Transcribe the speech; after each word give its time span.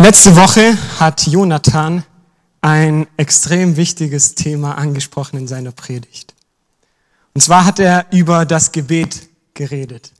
Letzte 0.00 0.34
Woche 0.34 0.78
hat 0.98 1.26
Jonathan 1.26 2.04
ein 2.62 3.06
extrem 3.18 3.76
wichtiges 3.76 4.34
Thema 4.34 4.78
angesprochen 4.78 5.36
in 5.36 5.46
seiner 5.46 5.72
Predigt. 5.72 6.32
Und 7.34 7.42
zwar 7.42 7.66
hat 7.66 7.78
er 7.78 8.06
über 8.10 8.46
das 8.46 8.72
Gebet 8.72 9.28
geredet. 9.52 10.10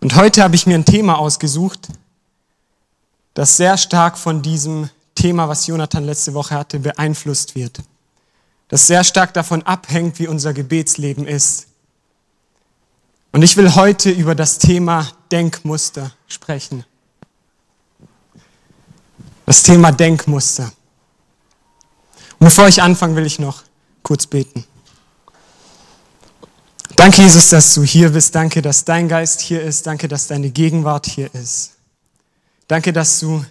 Und 0.00 0.16
heute 0.16 0.42
habe 0.42 0.56
ich 0.56 0.66
mir 0.66 0.74
ein 0.74 0.86
Thema 0.86 1.18
ausgesucht, 1.18 1.86
das 3.34 3.56
sehr 3.56 3.76
stark 3.76 4.18
von 4.18 4.42
diesem 4.42 4.90
Thema, 5.14 5.48
was 5.48 5.68
Jonathan 5.68 6.02
letzte 6.02 6.34
Woche 6.34 6.56
hatte, 6.56 6.80
beeinflusst 6.80 7.54
wird. 7.54 7.78
Das 8.66 8.88
sehr 8.88 9.04
stark 9.04 9.32
davon 9.34 9.62
abhängt, 9.62 10.18
wie 10.18 10.26
unser 10.26 10.52
Gebetsleben 10.52 11.28
ist. 11.28 11.68
Und 13.30 13.42
ich 13.42 13.56
will 13.56 13.76
heute 13.76 14.10
über 14.10 14.34
das 14.34 14.58
Thema 14.58 15.06
Denkmuster 15.30 16.10
sprechen. 16.26 16.84
Das 19.48 19.62
Thema 19.62 19.92
Denkmuster. 19.92 20.64
Und 22.38 22.44
bevor 22.44 22.68
ich 22.68 22.82
anfange, 22.82 23.16
will 23.16 23.24
ich 23.24 23.38
noch 23.38 23.62
kurz 24.02 24.26
beten. 24.26 24.66
Danke, 26.96 27.22
Jesus, 27.22 27.48
dass 27.48 27.72
du 27.72 27.82
hier 27.82 28.10
bist. 28.10 28.34
Danke, 28.34 28.60
dass 28.60 28.84
dein 28.84 29.08
Geist 29.08 29.40
hier 29.40 29.62
ist. 29.62 29.86
Danke, 29.86 30.06
dass 30.06 30.26
deine 30.26 30.50
Gegenwart 30.50 31.06
hier 31.06 31.34
ist. 31.34 31.76
Danke, 32.66 32.92
dass 32.92 33.20
du 33.20 33.42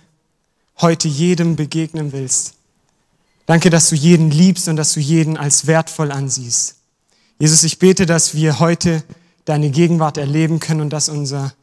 heute 0.81 1.07
jedem 1.07 1.55
begegnen 1.55 2.11
willst. 2.11 2.54
Danke, 3.48 3.71
dass 3.71 3.89
du 3.89 3.95
jeden 3.95 4.29
liebst 4.29 4.67
und 4.67 4.76
dass 4.76 4.93
du 4.93 4.99
jeden 4.99 5.35
als 5.35 5.65
wertvoll 5.65 6.11
ansiehst. 6.11 6.76
Jesus, 7.39 7.63
ich 7.63 7.79
bete, 7.79 8.05
dass 8.05 8.35
wir 8.35 8.59
heute 8.59 9.01
deine 9.45 9.71
Gegenwart 9.71 10.20
erleben 10.20 10.59
können 10.59 10.82
und 10.82 10.91
dass 10.91 11.09
unser 11.09 11.55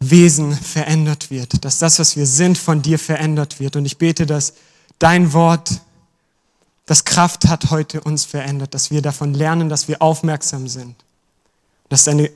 Wesen 0.00 0.52
verändert 0.52 1.30
wird, 1.30 1.64
dass 1.64 1.78
das, 1.78 1.98
was 1.98 2.16
wir 2.16 2.26
sind, 2.26 2.58
von 2.58 2.82
dir 2.82 2.98
verändert 2.98 3.60
wird. 3.60 3.76
Und 3.76 3.86
ich 3.86 3.98
bete, 3.98 4.26
dass 4.26 4.54
dein 4.98 5.32
Wort 5.32 5.80
das 6.86 7.04
Kraft 7.04 7.46
hat, 7.48 7.70
heute 7.70 8.00
uns 8.02 8.24
verändert, 8.24 8.74
dass 8.74 8.90
wir 8.90 9.00
davon 9.00 9.32
lernen, 9.32 9.68
dass 9.68 9.88
wir 9.88 10.02
aufmerksam 10.02 10.68
sind, 10.68 10.96
dass 11.88 12.04
deine 12.04 12.30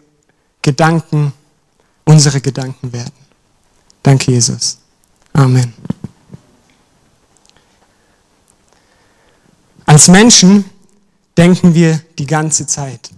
Gedanken 0.62 1.32
unsere 2.04 2.40
Gedanken 2.40 2.92
werden. 2.92 3.12
Danke, 4.02 4.32
Jesus. 4.32 4.78
Amen. 5.34 5.74
Als 9.84 10.08
Menschen 10.08 10.64
denken 11.36 11.74
wir 11.74 12.00
die 12.18 12.26
ganze 12.26 12.66
Zeit. 12.66 13.10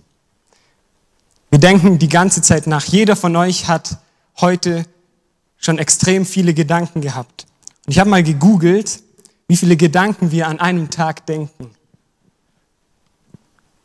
Wir 1.51 1.59
denken 1.59 1.99
die 1.99 2.09
ganze 2.09 2.43
Zeit 2.43 2.67
nach. 2.67 2.85
Jeder 2.85 3.17
von 3.17 3.35
euch 3.37 3.67
hat 3.67 3.99
heute 4.41 4.85
schon 5.59 5.79
extrem 5.79 6.25
viele 6.25 6.55
Gedanken 6.55 7.01
gehabt. 7.01 7.47
Und 7.87 7.93
ich 7.93 7.99
habe 7.99 8.11
mal 8.11 8.23
gegoogelt, 8.23 9.03
wie 9.49 9.57
viele 9.57 9.77
Gedanken 9.77 10.31
wir 10.31 10.49
an 10.49 10.61
einem 10.61 10.91
Tag 10.91 11.27
denken. 11.27 11.71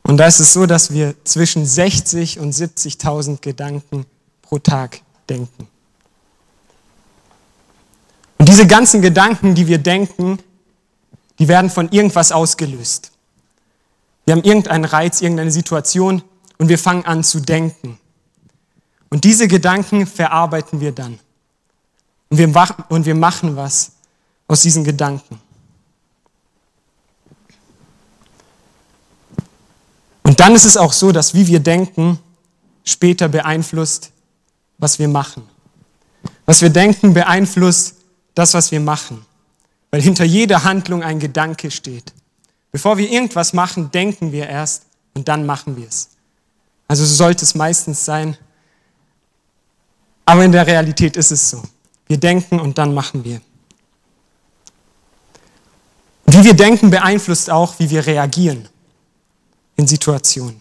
Und 0.02 0.18
da 0.18 0.26
ist 0.26 0.38
es 0.38 0.52
so, 0.52 0.66
dass 0.66 0.92
wir 0.92 1.14
zwischen 1.24 1.66
60 1.66 2.38
und 2.38 2.54
70.000 2.54 3.40
Gedanken 3.40 4.06
pro 4.42 4.58
Tag 4.58 5.00
denken. 5.28 5.68
Und 8.38 8.48
diese 8.48 8.66
ganzen 8.66 9.02
Gedanken, 9.02 9.54
die 9.54 9.66
wir 9.66 9.78
denken, 9.78 10.38
die 11.38 11.48
werden 11.48 11.70
von 11.70 11.90
irgendwas 11.90 12.32
ausgelöst. 12.32 13.10
Wir 14.24 14.36
haben 14.36 14.44
irgendeinen 14.44 14.84
Reiz, 14.84 15.20
irgendeine 15.20 15.50
Situation 15.50 16.22
und 16.58 16.68
wir 16.68 16.78
fangen 16.78 17.04
an 17.04 17.24
zu 17.24 17.40
denken. 17.40 17.98
Und 19.10 19.24
diese 19.24 19.48
Gedanken 19.48 20.06
verarbeiten 20.06 20.80
wir 20.80 20.92
dann. 20.92 21.18
Und 22.28 22.38
wir, 22.38 22.76
und 22.88 23.06
wir 23.06 23.14
machen 23.14 23.56
was 23.56 23.92
aus 24.48 24.62
diesen 24.62 24.84
Gedanken. 24.84 25.40
Und 30.22 30.40
dann 30.40 30.54
ist 30.54 30.64
es 30.64 30.76
auch 30.76 30.92
so, 30.92 31.12
dass 31.12 31.34
wie 31.34 31.46
wir 31.46 31.60
denken, 31.60 32.18
später 32.84 33.28
beeinflusst, 33.28 34.10
was 34.78 34.98
wir 34.98 35.08
machen. 35.08 35.48
Was 36.46 36.62
wir 36.62 36.70
denken, 36.70 37.14
beeinflusst 37.14 37.96
das, 38.34 38.54
was 38.54 38.70
wir 38.70 38.80
machen. 38.80 39.24
Weil 39.90 40.02
hinter 40.02 40.24
jeder 40.24 40.64
Handlung 40.64 41.02
ein 41.02 41.20
Gedanke 41.20 41.70
steht. 41.70 42.12
Bevor 42.72 42.98
wir 42.98 43.10
irgendwas 43.10 43.52
machen, 43.52 43.90
denken 43.90 44.32
wir 44.32 44.48
erst 44.48 44.86
und 45.14 45.28
dann 45.28 45.46
machen 45.46 45.76
wir 45.76 45.88
es. 45.88 46.10
Also 46.88 47.04
so 47.04 47.14
sollte 47.14 47.44
es 47.44 47.54
meistens 47.54 48.04
sein. 48.04 48.36
Aber 50.26 50.44
in 50.44 50.52
der 50.52 50.66
Realität 50.66 51.16
ist 51.16 51.30
es 51.30 51.50
so. 51.50 51.62
Wir 52.08 52.18
denken 52.18 52.60
und 52.60 52.76
dann 52.76 52.92
machen 52.92 53.24
wir. 53.24 53.40
Wie 56.26 56.44
wir 56.44 56.54
denken 56.54 56.90
beeinflusst 56.90 57.48
auch, 57.48 57.78
wie 57.78 57.88
wir 57.88 58.04
reagieren 58.06 58.68
in 59.76 59.86
Situationen. 59.86 60.60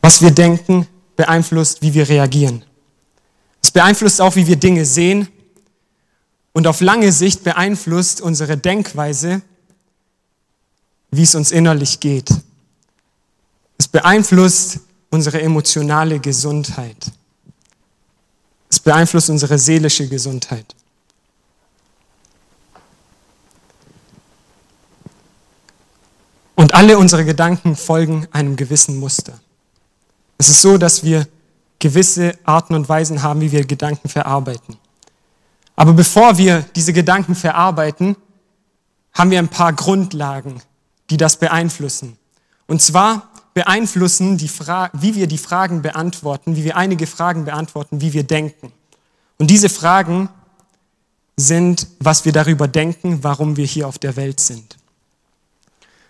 Was 0.00 0.22
wir 0.22 0.30
denken, 0.30 0.86
beeinflusst, 1.16 1.82
wie 1.82 1.92
wir 1.94 2.08
reagieren. 2.08 2.64
Es 3.60 3.70
beeinflusst 3.70 4.20
auch, 4.20 4.34
wie 4.36 4.46
wir 4.46 4.56
Dinge 4.56 4.84
sehen 4.84 5.28
und 6.52 6.66
auf 6.66 6.80
lange 6.80 7.12
Sicht 7.12 7.44
beeinflusst 7.44 8.20
unsere 8.20 8.56
Denkweise, 8.56 9.42
wie 11.10 11.22
es 11.22 11.34
uns 11.34 11.50
innerlich 11.50 12.00
geht. 12.00 12.30
Es 13.78 13.88
beeinflusst 13.88 14.80
unsere 15.10 15.42
emotionale 15.42 16.20
Gesundheit. 16.20 17.10
Beeinflusst 18.84 19.30
unsere 19.30 19.58
seelische 19.58 20.08
Gesundheit. 20.08 20.74
Und 26.54 26.74
alle 26.74 26.98
unsere 26.98 27.24
Gedanken 27.24 27.76
folgen 27.76 28.26
einem 28.30 28.56
gewissen 28.56 28.98
Muster. 28.98 29.40
Es 30.38 30.48
ist 30.48 30.62
so, 30.62 30.78
dass 30.78 31.02
wir 31.02 31.26
gewisse 31.78 32.38
Arten 32.44 32.74
und 32.74 32.88
Weisen 32.88 33.22
haben, 33.22 33.40
wie 33.40 33.50
wir 33.50 33.64
Gedanken 33.66 34.08
verarbeiten. 34.08 34.76
Aber 35.74 35.92
bevor 35.92 36.38
wir 36.38 36.64
diese 36.76 36.92
Gedanken 36.92 37.34
verarbeiten, 37.34 38.16
haben 39.14 39.30
wir 39.30 39.38
ein 39.38 39.48
paar 39.48 39.72
Grundlagen, 39.72 40.62
die 41.10 41.16
das 41.16 41.36
beeinflussen. 41.36 42.16
Und 42.66 42.80
zwar 42.80 43.28
beeinflussen, 43.54 44.38
die 44.38 44.50
wie 44.92 45.14
wir 45.14 45.26
die 45.26 45.38
Fragen 45.38 45.82
beantworten, 45.82 46.56
wie 46.56 46.64
wir 46.64 46.76
einige 46.76 47.06
Fragen 47.06 47.44
beantworten, 47.44 48.00
wie 48.00 48.12
wir 48.12 48.24
denken. 48.24 48.72
Und 49.38 49.48
diese 49.48 49.68
Fragen 49.68 50.28
sind, 51.36 51.86
was 51.98 52.24
wir 52.24 52.32
darüber 52.32 52.68
denken, 52.68 53.22
warum 53.22 53.56
wir 53.56 53.66
hier 53.66 53.88
auf 53.88 53.98
der 53.98 54.16
Welt 54.16 54.40
sind. 54.40 54.76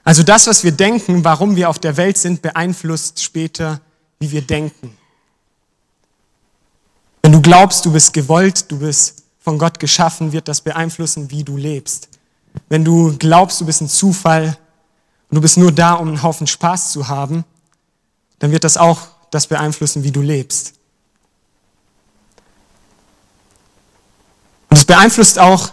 Also 0.05 0.23
das, 0.23 0.47
was 0.47 0.65
wir 0.65 0.73
denken, 0.73 1.25
warum 1.25 1.57
wir 1.57 1.71
auf 1.71 1.79
der 1.79 1.97
Welt 1.97 2.19
sind, 2.19 2.43
beeinflusst 2.43 3.23
später, 3.23 3.81
wie 4.19 4.31
wir 4.31 4.43
denken. 4.43 4.97
Wenn 7.23 7.33
du 7.33 7.41
glaubst, 7.41 7.85
du 7.85 7.93
bist 7.93 8.13
gewollt, 8.13 8.71
du 8.71 8.79
bist 8.79 9.23
von 9.41 9.59
Gott 9.59 9.79
geschaffen, 9.79 10.33
wird 10.33 10.49
das 10.49 10.61
beeinflussen, 10.61 11.31
wie 11.31 11.45
du 11.45 11.57
lebst. 11.57 12.09
Wenn 12.69 12.85
du 12.85 13.17
glaubst, 13.17 13.61
du 13.61 13.67
bist 13.67 13.81
ein 13.81 13.89
Zufall 13.89 14.59
und 15.33 15.37
du 15.37 15.41
bist 15.41 15.57
nur 15.57 15.73
da, 15.73 15.95
um 15.95 16.09
einen 16.09 16.23
Haufen 16.23 16.47
Spaß 16.47 16.93
zu 16.93 17.09
haben, 17.09 17.47
dann 18.39 18.53
wird 18.53 18.65
das 18.65 18.77
auch 18.77 19.01
das 19.31 19.47
beeinflussen, 19.47 20.05
wie 20.05 20.11
du 20.11 20.21
lebst. 20.21 20.75
Und 24.69 24.77
es 24.77 24.85
beeinflusst 24.85 25.39
auch, 25.39 25.71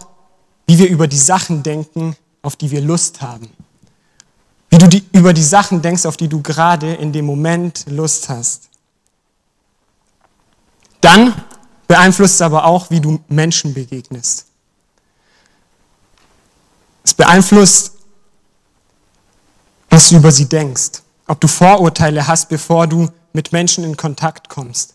wie 0.65 0.77
wir 0.77 0.87
über 0.87 1.09
die 1.09 1.17
Sachen 1.17 1.61
denken, 1.61 2.15
auf 2.41 2.55
die 2.55 2.71
wir 2.71 2.79
Lust 2.79 3.21
haben. 3.21 3.49
Wie 4.69 4.77
du 4.77 4.87
die, 4.87 5.03
über 5.11 5.33
die 5.33 5.43
Sachen 5.43 5.81
denkst, 5.81 6.05
auf 6.05 6.15
die 6.15 6.29
du 6.29 6.41
gerade 6.41 6.93
in 6.93 7.11
dem 7.11 7.25
Moment 7.25 7.83
Lust 7.89 8.29
hast. 8.29 8.69
Dann 11.01 11.33
beeinflusst 11.85 12.35
es 12.35 12.41
aber 12.41 12.63
auch, 12.63 12.89
wie 12.91 13.01
du 13.01 13.19
Menschen 13.27 13.73
begegnest. 13.73 14.45
Es 17.03 17.13
beeinflusst, 17.13 17.98
was 19.99 20.07
du 20.07 20.15
über 20.15 20.31
sie 20.31 20.45
denkst. 20.45 21.01
Ob 21.27 21.41
du 21.41 21.49
Vorurteile 21.49 22.25
hast, 22.25 22.47
bevor 22.47 22.87
du 22.87 23.09
mit 23.33 23.51
Menschen 23.51 23.83
in 23.83 23.97
Kontakt 23.97 24.47
kommst. 24.47 24.93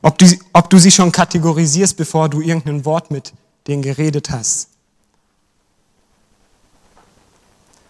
Ob 0.00 0.16
du, 0.16 0.26
ob 0.52 0.70
du 0.70 0.78
sie 0.78 0.92
schon 0.92 1.10
kategorisierst, 1.10 1.96
bevor 1.96 2.28
du 2.28 2.40
irgendein 2.40 2.84
Wort 2.84 3.10
mit 3.10 3.32
denen 3.66 3.82
geredet 3.82 4.30
hast. 4.30 4.68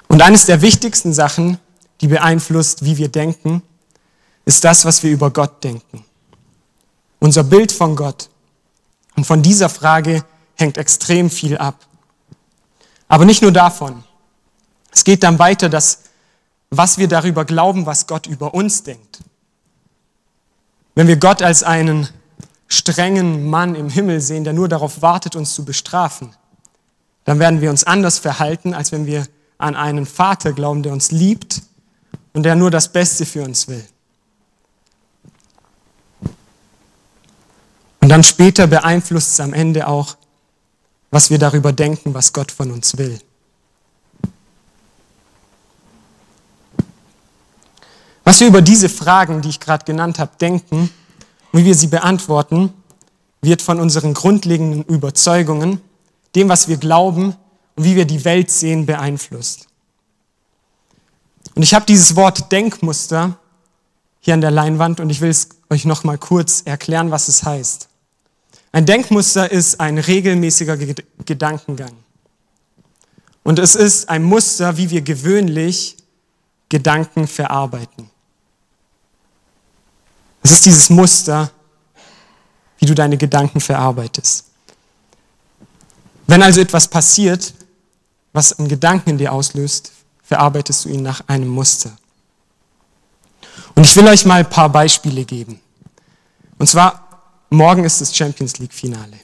Und 0.08 0.22
eines 0.22 0.46
der 0.46 0.62
wichtigsten 0.62 1.12
Sachen, 1.12 1.58
die 2.00 2.08
beeinflusst, 2.08 2.82
wie 2.82 2.96
wir 2.96 3.08
denken, 3.08 3.62
ist 4.46 4.64
das, 4.64 4.86
was 4.86 5.02
wir 5.02 5.10
über 5.10 5.30
Gott 5.30 5.62
denken. 5.62 6.02
Unser 7.18 7.44
Bild 7.44 7.72
von 7.72 7.94
Gott. 7.94 8.30
Und 9.16 9.26
von 9.26 9.42
dieser 9.42 9.68
Frage 9.68 10.24
hängt 10.54 10.78
extrem 10.78 11.28
viel 11.28 11.58
ab. 11.58 11.86
Aber 13.06 13.26
nicht 13.26 13.42
nur 13.42 13.52
davon. 13.52 14.02
Es 14.90 15.04
geht 15.04 15.24
dann 15.24 15.38
weiter, 15.38 15.68
dass 15.68 15.98
was 16.72 16.96
wir 16.96 17.06
darüber 17.06 17.44
glauben, 17.44 17.84
was 17.84 18.06
Gott 18.06 18.26
über 18.26 18.54
uns 18.54 18.82
denkt. 18.82 19.20
Wenn 20.94 21.06
wir 21.06 21.16
Gott 21.16 21.42
als 21.42 21.62
einen 21.62 22.08
strengen 22.66 23.48
Mann 23.50 23.74
im 23.74 23.90
Himmel 23.90 24.22
sehen, 24.22 24.44
der 24.44 24.54
nur 24.54 24.68
darauf 24.68 25.02
wartet, 25.02 25.36
uns 25.36 25.54
zu 25.54 25.66
bestrafen, 25.66 26.34
dann 27.24 27.38
werden 27.38 27.60
wir 27.60 27.68
uns 27.68 27.84
anders 27.84 28.18
verhalten, 28.18 28.72
als 28.72 28.90
wenn 28.90 29.04
wir 29.04 29.26
an 29.58 29.76
einen 29.76 30.06
Vater 30.06 30.54
glauben, 30.54 30.82
der 30.82 30.92
uns 30.92 31.10
liebt 31.10 31.60
und 32.32 32.42
der 32.44 32.56
nur 32.56 32.70
das 32.70 32.90
Beste 32.90 33.26
für 33.26 33.42
uns 33.42 33.68
will. 33.68 33.84
Und 38.00 38.08
dann 38.08 38.24
später 38.24 38.66
beeinflusst 38.66 39.32
es 39.32 39.40
am 39.40 39.52
Ende 39.52 39.86
auch, 39.86 40.16
was 41.10 41.28
wir 41.28 41.38
darüber 41.38 41.72
denken, 41.74 42.14
was 42.14 42.32
Gott 42.32 42.50
von 42.50 42.70
uns 42.70 42.96
will. 42.96 43.20
Was 48.24 48.40
wir 48.40 48.46
über 48.46 48.62
diese 48.62 48.88
Fragen, 48.88 49.42
die 49.42 49.48
ich 49.48 49.60
gerade 49.60 49.84
genannt 49.84 50.18
habe, 50.18 50.32
denken 50.40 50.90
und 51.52 51.60
wie 51.60 51.64
wir 51.64 51.74
sie 51.74 51.88
beantworten, 51.88 52.72
wird 53.40 53.62
von 53.62 53.80
unseren 53.80 54.14
grundlegenden 54.14 54.84
Überzeugungen, 54.84 55.80
dem, 56.34 56.48
was 56.48 56.68
wir 56.68 56.76
glauben 56.76 57.34
und 57.76 57.84
wie 57.84 57.96
wir 57.96 58.04
die 58.04 58.24
Welt 58.24 58.50
sehen, 58.50 58.86
beeinflusst. 58.86 59.66
Und 61.54 61.62
ich 61.62 61.74
habe 61.74 61.84
dieses 61.84 62.16
Wort 62.16 62.52
Denkmuster 62.52 63.36
hier 64.20 64.34
an 64.34 64.40
der 64.40 64.52
Leinwand 64.52 65.00
und 65.00 65.10
ich 65.10 65.20
will 65.20 65.30
es 65.30 65.48
euch 65.68 65.84
noch 65.84 66.04
mal 66.04 66.16
kurz 66.16 66.62
erklären, 66.64 67.10
was 67.10 67.28
es 67.28 67.42
heißt. 67.42 67.88
Ein 68.70 68.86
Denkmuster 68.86 69.50
ist 69.50 69.80
ein 69.80 69.98
regelmäßiger 69.98 70.76
Gedankengang. 71.26 71.92
Und 73.42 73.58
es 73.58 73.74
ist 73.74 74.08
ein 74.08 74.22
Muster, 74.22 74.76
wie 74.76 74.90
wir 74.90 75.02
gewöhnlich 75.02 75.96
Gedanken 76.68 77.26
verarbeiten. 77.26 78.11
Es 80.42 80.50
ist 80.50 80.66
dieses 80.66 80.90
Muster, 80.90 81.50
wie 82.78 82.86
du 82.86 82.94
deine 82.94 83.16
Gedanken 83.16 83.60
verarbeitest. 83.60 84.46
Wenn 86.26 86.42
also 86.42 86.60
etwas 86.60 86.88
passiert, 86.88 87.54
was 88.32 88.58
einen 88.58 88.68
Gedanken 88.68 89.10
in 89.10 89.18
dir 89.18 89.32
auslöst, 89.32 89.92
verarbeitest 90.22 90.84
du 90.84 90.88
ihn 90.88 91.02
nach 91.02 91.22
einem 91.28 91.48
Muster. 91.48 91.92
Und 93.74 93.86
ich 93.86 93.94
will 93.96 94.06
euch 94.08 94.24
mal 94.24 94.40
ein 94.40 94.50
paar 94.50 94.68
Beispiele 94.68 95.24
geben. 95.24 95.60
Und 96.58 96.66
zwar, 96.68 97.08
morgen 97.50 97.84
ist 97.84 98.00
das 98.00 98.16
Champions 98.16 98.58
League 98.58 98.72
Finale. 98.72 99.18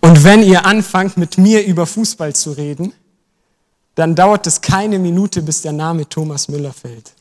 Und 0.00 0.24
wenn 0.24 0.42
ihr 0.42 0.64
anfangt, 0.64 1.16
mit 1.16 1.38
mir 1.38 1.64
über 1.64 1.86
Fußball 1.86 2.34
zu 2.34 2.52
reden, 2.52 2.92
dann 3.94 4.14
dauert 4.14 4.46
es 4.46 4.60
keine 4.60 4.98
Minute, 4.98 5.42
bis 5.42 5.62
der 5.62 5.72
Name 5.72 6.08
Thomas 6.08 6.48
Müller 6.48 6.72
fällt. 6.72 7.12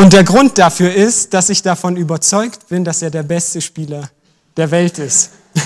Und 0.00 0.14
der 0.14 0.24
Grund 0.24 0.56
dafür 0.56 0.94
ist, 0.94 1.34
dass 1.34 1.50
ich 1.50 1.60
davon 1.60 1.94
überzeugt 1.94 2.68
bin, 2.68 2.84
dass 2.84 3.02
er 3.02 3.10
der 3.10 3.22
beste 3.22 3.60
Spieler 3.60 4.08
der 4.56 4.70
Welt 4.70 4.98
ist. 4.98 5.32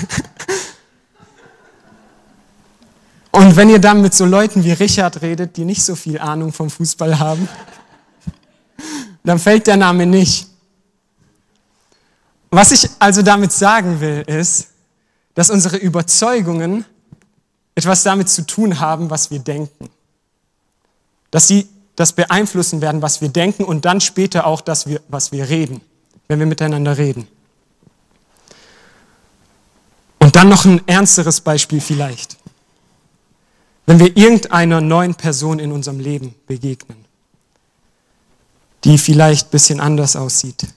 Und 3.31 3.55
wenn 3.55 3.69
ihr 3.69 3.79
dann 3.79 4.01
mit 4.01 4.13
so 4.13 4.25
Leuten 4.25 4.65
wie 4.65 4.73
Richard 4.73 5.21
redet, 5.21 5.55
die 5.55 5.63
nicht 5.63 5.81
so 5.81 5.95
viel 5.95 6.19
Ahnung 6.19 6.51
vom 6.51 6.69
Fußball 6.69 7.17
haben, 7.17 7.47
dann 9.23 9.39
fällt 9.39 9.67
der 9.67 9.77
Name 9.77 10.05
nicht. 10.05 10.49
Was 12.51 12.73
ich 12.73 12.89
also 12.99 13.21
damit 13.21 13.53
sagen 13.53 14.01
will, 14.01 14.21
ist, 14.27 14.67
dass 15.33 15.49
unsere 15.49 15.77
Überzeugungen 15.77 16.83
etwas 17.73 18.03
damit 18.03 18.27
zu 18.27 18.45
tun 18.45 18.81
haben, 18.81 19.09
was 19.09 19.31
wir 19.31 19.39
denken. 19.39 19.89
Dass 21.31 21.47
sie 21.47 21.69
das 21.95 22.13
beeinflussen 22.13 22.81
werden, 22.81 23.01
was 23.01 23.21
wir 23.21 23.29
denken 23.29 23.63
und 23.63 23.85
dann 23.85 24.01
später 24.01 24.45
auch 24.45 24.61
das, 24.61 24.85
was 25.07 25.31
wir 25.31 25.49
reden, 25.49 25.81
wenn 26.27 26.39
wir 26.39 26.45
miteinander 26.45 26.97
reden. 26.97 27.27
Und 30.19 30.35
dann 30.35 30.49
noch 30.49 30.65
ein 30.65 30.85
ernsteres 30.87 31.41
Beispiel 31.41 31.79
vielleicht. 31.79 32.37
Wenn 33.85 33.99
wir 33.99 34.17
irgendeiner 34.17 34.81
neuen 34.81 35.15
Person 35.15 35.59
in 35.59 35.71
unserem 35.71 35.99
Leben 35.99 36.33
begegnen, 36.47 37.05
die 38.83 38.97
vielleicht 38.97 39.47
ein 39.47 39.51
bisschen 39.51 39.79
anders 39.79 40.15
aussieht 40.15 40.67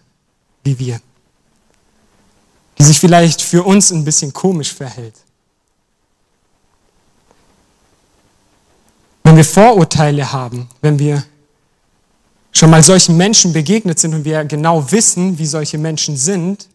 wie 0.65 0.79
wir, 0.79 1.01
die 2.79 2.83
sich 2.85 3.01
vielleicht 3.01 3.41
für 3.41 3.63
uns 3.63 3.91
ein 3.91 4.05
bisschen 4.05 4.33
komisch 4.35 4.75
verhält, 4.75 5.15
Wenn 9.29 9.37
wir 9.37 9.45
Vorurteile 9.45 10.33
haben, 10.33 10.71
wenn 10.81 10.99
wir 10.99 11.23
schon 12.51 12.71
mal 12.71 12.83
solchen 12.83 13.19
Menschen 13.19 13.53
begegnet 13.53 13.99
sind 13.99 14.15
und 14.15 14.25
wir 14.25 14.43
genau 14.47 14.91
wissen, 14.91 15.39
wie 15.39 15.45
solche 15.45 15.77
Menschen 15.77 16.17
sind, 16.17 16.67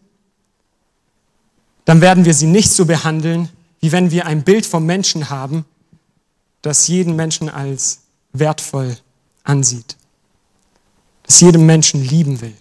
dann 1.84 2.00
werden 2.00 2.24
wir 2.24 2.32
sie 2.32 2.46
nicht 2.46 2.70
so 2.70 2.84
behandeln, 2.84 3.48
wie 3.80 3.90
wenn 3.90 4.12
wir 4.12 4.26
ein 4.26 4.44
Bild 4.44 4.66
vom 4.66 4.86
Menschen 4.86 5.30
haben, 5.30 5.64
das 6.62 6.86
jeden 6.86 7.16
Menschen 7.16 7.48
als 7.48 8.02
wertvoll 8.32 8.98
ansieht, 9.42 9.96
das 11.24 11.40
jedem 11.40 11.66
Menschen 11.66 12.04
lieben 12.04 12.40
will. 12.40 12.54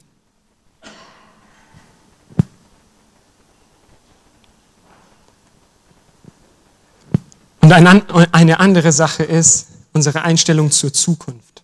Und 7.61 7.71
eine 7.71 8.59
andere 8.59 8.91
Sache 8.91 9.21
ist, 9.21 9.67
unsere 9.93 10.23
Einstellung 10.23 10.71
zur 10.71 10.91
Zukunft. 10.91 11.63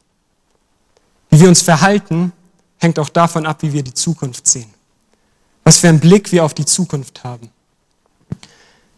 Wie 1.29 1.41
wir 1.41 1.49
uns 1.49 1.61
verhalten, 1.61 2.31
hängt 2.77 2.97
auch 2.99 3.09
davon 3.09 3.45
ab, 3.45 3.61
wie 3.61 3.73
wir 3.73 3.83
die 3.83 3.93
Zukunft 3.93 4.47
sehen. 4.47 4.73
Was 5.63 5.79
für 5.79 5.89
einen 5.89 5.99
Blick 5.99 6.31
wir 6.31 6.45
auf 6.45 6.53
die 6.53 6.65
Zukunft 6.65 7.23
haben. 7.23 7.49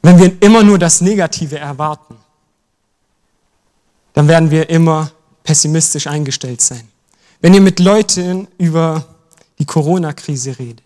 Wenn 0.01 0.19
wir 0.19 0.42
immer 0.42 0.63
nur 0.63 0.80
das 0.80 1.01
Negative 1.01 1.60
erwarten, 1.60 2.16
dann 4.13 4.28
werden 4.28 4.51
wir 4.51 4.69
immer 4.69 5.12
pessimistisch 5.44 6.07
eingestellt 6.07 6.62
sein. 6.62 6.88
Wenn 7.39 7.54
ihr 7.54 7.62
mit 7.62 7.80
Leuten 7.80 8.48
über 8.57 9.06
die 9.60 9.66
Corona-Krise 9.66 10.57
redet, 10.60 10.84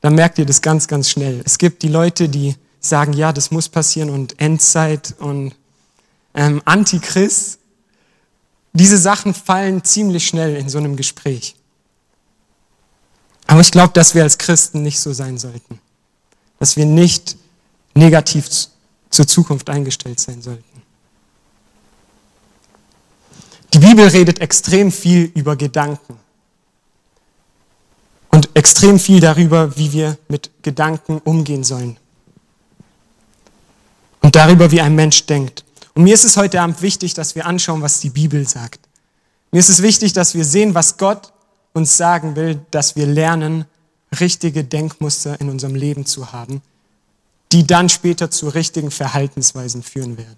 dann 0.00 0.14
merkt 0.14 0.38
ihr 0.38 0.46
das 0.46 0.62
ganz, 0.62 0.88
ganz 0.88 1.10
schnell. 1.10 1.42
Es 1.44 1.58
gibt 1.58 1.82
die 1.82 1.88
Leute, 1.88 2.28
die 2.28 2.56
sagen, 2.80 3.12
ja, 3.12 3.32
das 3.32 3.50
muss 3.50 3.68
passieren 3.68 4.08
und 4.10 4.40
Endzeit 4.40 5.14
und 5.18 5.54
ähm, 6.34 6.62
Antichrist, 6.64 7.58
diese 8.72 8.98
Sachen 8.98 9.34
fallen 9.34 9.82
ziemlich 9.84 10.26
schnell 10.26 10.56
in 10.56 10.68
so 10.68 10.78
einem 10.78 10.96
Gespräch. 10.96 11.56
Aber 13.46 13.60
ich 13.60 13.72
glaube, 13.72 13.92
dass 13.94 14.14
wir 14.14 14.22
als 14.22 14.38
Christen 14.38 14.82
nicht 14.82 15.00
so 15.00 15.12
sein 15.12 15.38
sollten. 15.38 15.80
Dass 16.60 16.76
wir 16.76 16.86
nicht 16.86 17.36
negativ 17.94 18.48
zur 19.10 19.26
Zukunft 19.26 19.68
eingestellt 19.68 20.20
sein 20.20 20.40
sollten. 20.40 20.64
Die 23.74 23.78
Bibel 23.78 24.06
redet 24.06 24.40
extrem 24.40 24.92
viel 24.92 25.32
über 25.34 25.56
Gedanken 25.56 26.16
und 28.30 28.48
extrem 28.54 28.98
viel 28.98 29.20
darüber, 29.20 29.76
wie 29.76 29.92
wir 29.92 30.18
mit 30.28 30.50
Gedanken 30.62 31.18
umgehen 31.18 31.64
sollen 31.64 31.96
und 34.22 34.36
darüber, 34.36 34.70
wie 34.70 34.80
ein 34.80 34.94
Mensch 34.94 35.26
denkt. 35.26 35.64
Und 35.94 36.04
mir 36.04 36.14
ist 36.14 36.24
es 36.24 36.36
heute 36.36 36.60
Abend 36.60 36.82
wichtig, 36.82 37.14
dass 37.14 37.34
wir 37.34 37.46
anschauen, 37.46 37.82
was 37.82 38.00
die 38.00 38.10
Bibel 38.10 38.46
sagt. 38.46 38.80
Mir 39.50 39.58
ist 39.58 39.68
es 39.68 39.82
wichtig, 39.82 40.12
dass 40.12 40.34
wir 40.34 40.44
sehen, 40.44 40.74
was 40.74 40.96
Gott 40.96 41.32
uns 41.72 41.96
sagen 41.96 42.36
will, 42.36 42.60
dass 42.70 42.96
wir 42.96 43.06
lernen, 43.06 43.64
richtige 44.18 44.64
Denkmuster 44.64 45.40
in 45.40 45.48
unserem 45.48 45.74
Leben 45.74 46.06
zu 46.06 46.32
haben, 46.32 46.62
die 47.52 47.66
dann 47.66 47.88
später 47.88 48.30
zu 48.30 48.48
richtigen 48.48 48.90
Verhaltensweisen 48.90 49.82
führen 49.82 50.18
werden. 50.18 50.36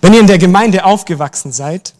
Wenn 0.00 0.14
ihr 0.14 0.20
in 0.20 0.26
der 0.26 0.38
Gemeinde 0.38 0.84
aufgewachsen 0.84 1.52
seid, 1.52 1.94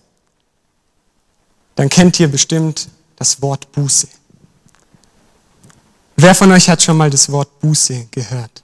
dann 1.74 1.88
kennt 1.88 2.18
ihr 2.20 2.28
bestimmt 2.28 2.88
das 3.16 3.42
Wort 3.42 3.70
Buße. 3.72 4.08
Wer 6.16 6.34
von 6.34 6.50
euch 6.52 6.68
hat 6.68 6.82
schon 6.82 6.96
mal 6.96 7.10
das 7.10 7.30
Wort 7.30 7.60
Buße 7.60 8.06
gehört? 8.10 8.62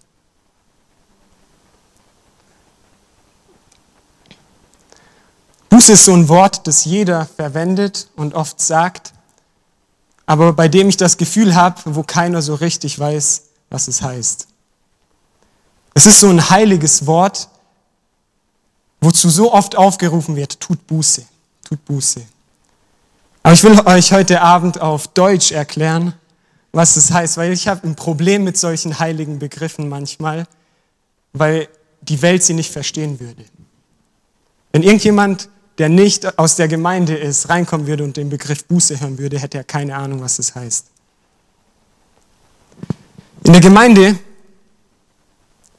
Buße 5.82 5.94
ist 5.94 6.04
so 6.04 6.12
ein 6.12 6.28
Wort, 6.28 6.68
das 6.68 6.84
jeder 6.84 7.26
verwendet 7.26 8.06
und 8.14 8.34
oft 8.34 8.60
sagt, 8.60 9.12
aber 10.26 10.52
bei 10.52 10.68
dem 10.68 10.88
ich 10.88 10.96
das 10.96 11.16
Gefühl 11.16 11.56
habe, 11.56 11.80
wo 11.86 12.04
keiner 12.04 12.40
so 12.40 12.54
richtig 12.54 12.96
weiß, 12.96 13.46
was 13.68 13.88
es 13.88 14.00
heißt. 14.00 14.46
Es 15.94 16.06
ist 16.06 16.20
so 16.20 16.28
ein 16.28 16.50
heiliges 16.50 17.04
Wort, 17.08 17.48
wozu 19.00 19.28
so 19.28 19.52
oft 19.52 19.76
aufgerufen 19.76 20.36
wird, 20.36 20.60
tut 20.60 20.86
Buße, 20.86 21.24
tut 21.68 21.84
Buße. 21.84 22.22
Aber 23.42 23.54
ich 23.54 23.64
will 23.64 23.76
euch 23.84 24.12
heute 24.12 24.40
Abend 24.40 24.80
auf 24.80 25.08
Deutsch 25.08 25.50
erklären, 25.50 26.14
was 26.70 26.94
es 26.94 27.10
heißt, 27.10 27.36
weil 27.38 27.52
ich 27.52 27.66
habe 27.66 27.88
ein 27.88 27.96
Problem 27.96 28.44
mit 28.44 28.56
solchen 28.56 29.00
heiligen 29.00 29.40
Begriffen 29.40 29.88
manchmal, 29.88 30.46
weil 31.32 31.66
die 32.02 32.22
Welt 32.22 32.44
sie 32.44 32.54
nicht 32.54 32.70
verstehen 32.70 33.18
würde. 33.18 33.44
Wenn 34.70 34.84
irgendjemand 34.84 35.48
der 35.82 35.88
nicht 35.88 36.38
aus 36.38 36.54
der 36.54 36.68
Gemeinde 36.68 37.16
ist, 37.16 37.48
reinkommen 37.48 37.88
würde 37.88 38.04
und 38.04 38.16
den 38.16 38.28
Begriff 38.28 38.64
Buße 38.66 39.00
hören 39.00 39.18
würde, 39.18 39.40
hätte 39.40 39.58
er 39.58 39.64
keine 39.64 39.96
Ahnung, 39.96 40.20
was 40.20 40.36
das 40.36 40.54
heißt. 40.54 40.86
In 43.42 43.52
der 43.52 43.60
Gemeinde 43.60 44.16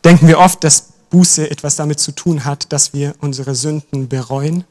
denken 0.04 0.28
wir 0.28 0.40
oft, 0.40 0.62
dass 0.66 0.90
Buße 1.10 1.50
etwas 1.50 1.78
damit 1.78 2.02
zu 2.02 2.12
tun 2.12 2.44
hat, 2.44 2.74
dass 2.74 2.92
wir 2.92 3.16
unsere 3.22 3.56
Sünden 3.56 4.10
bereuen 4.10 4.66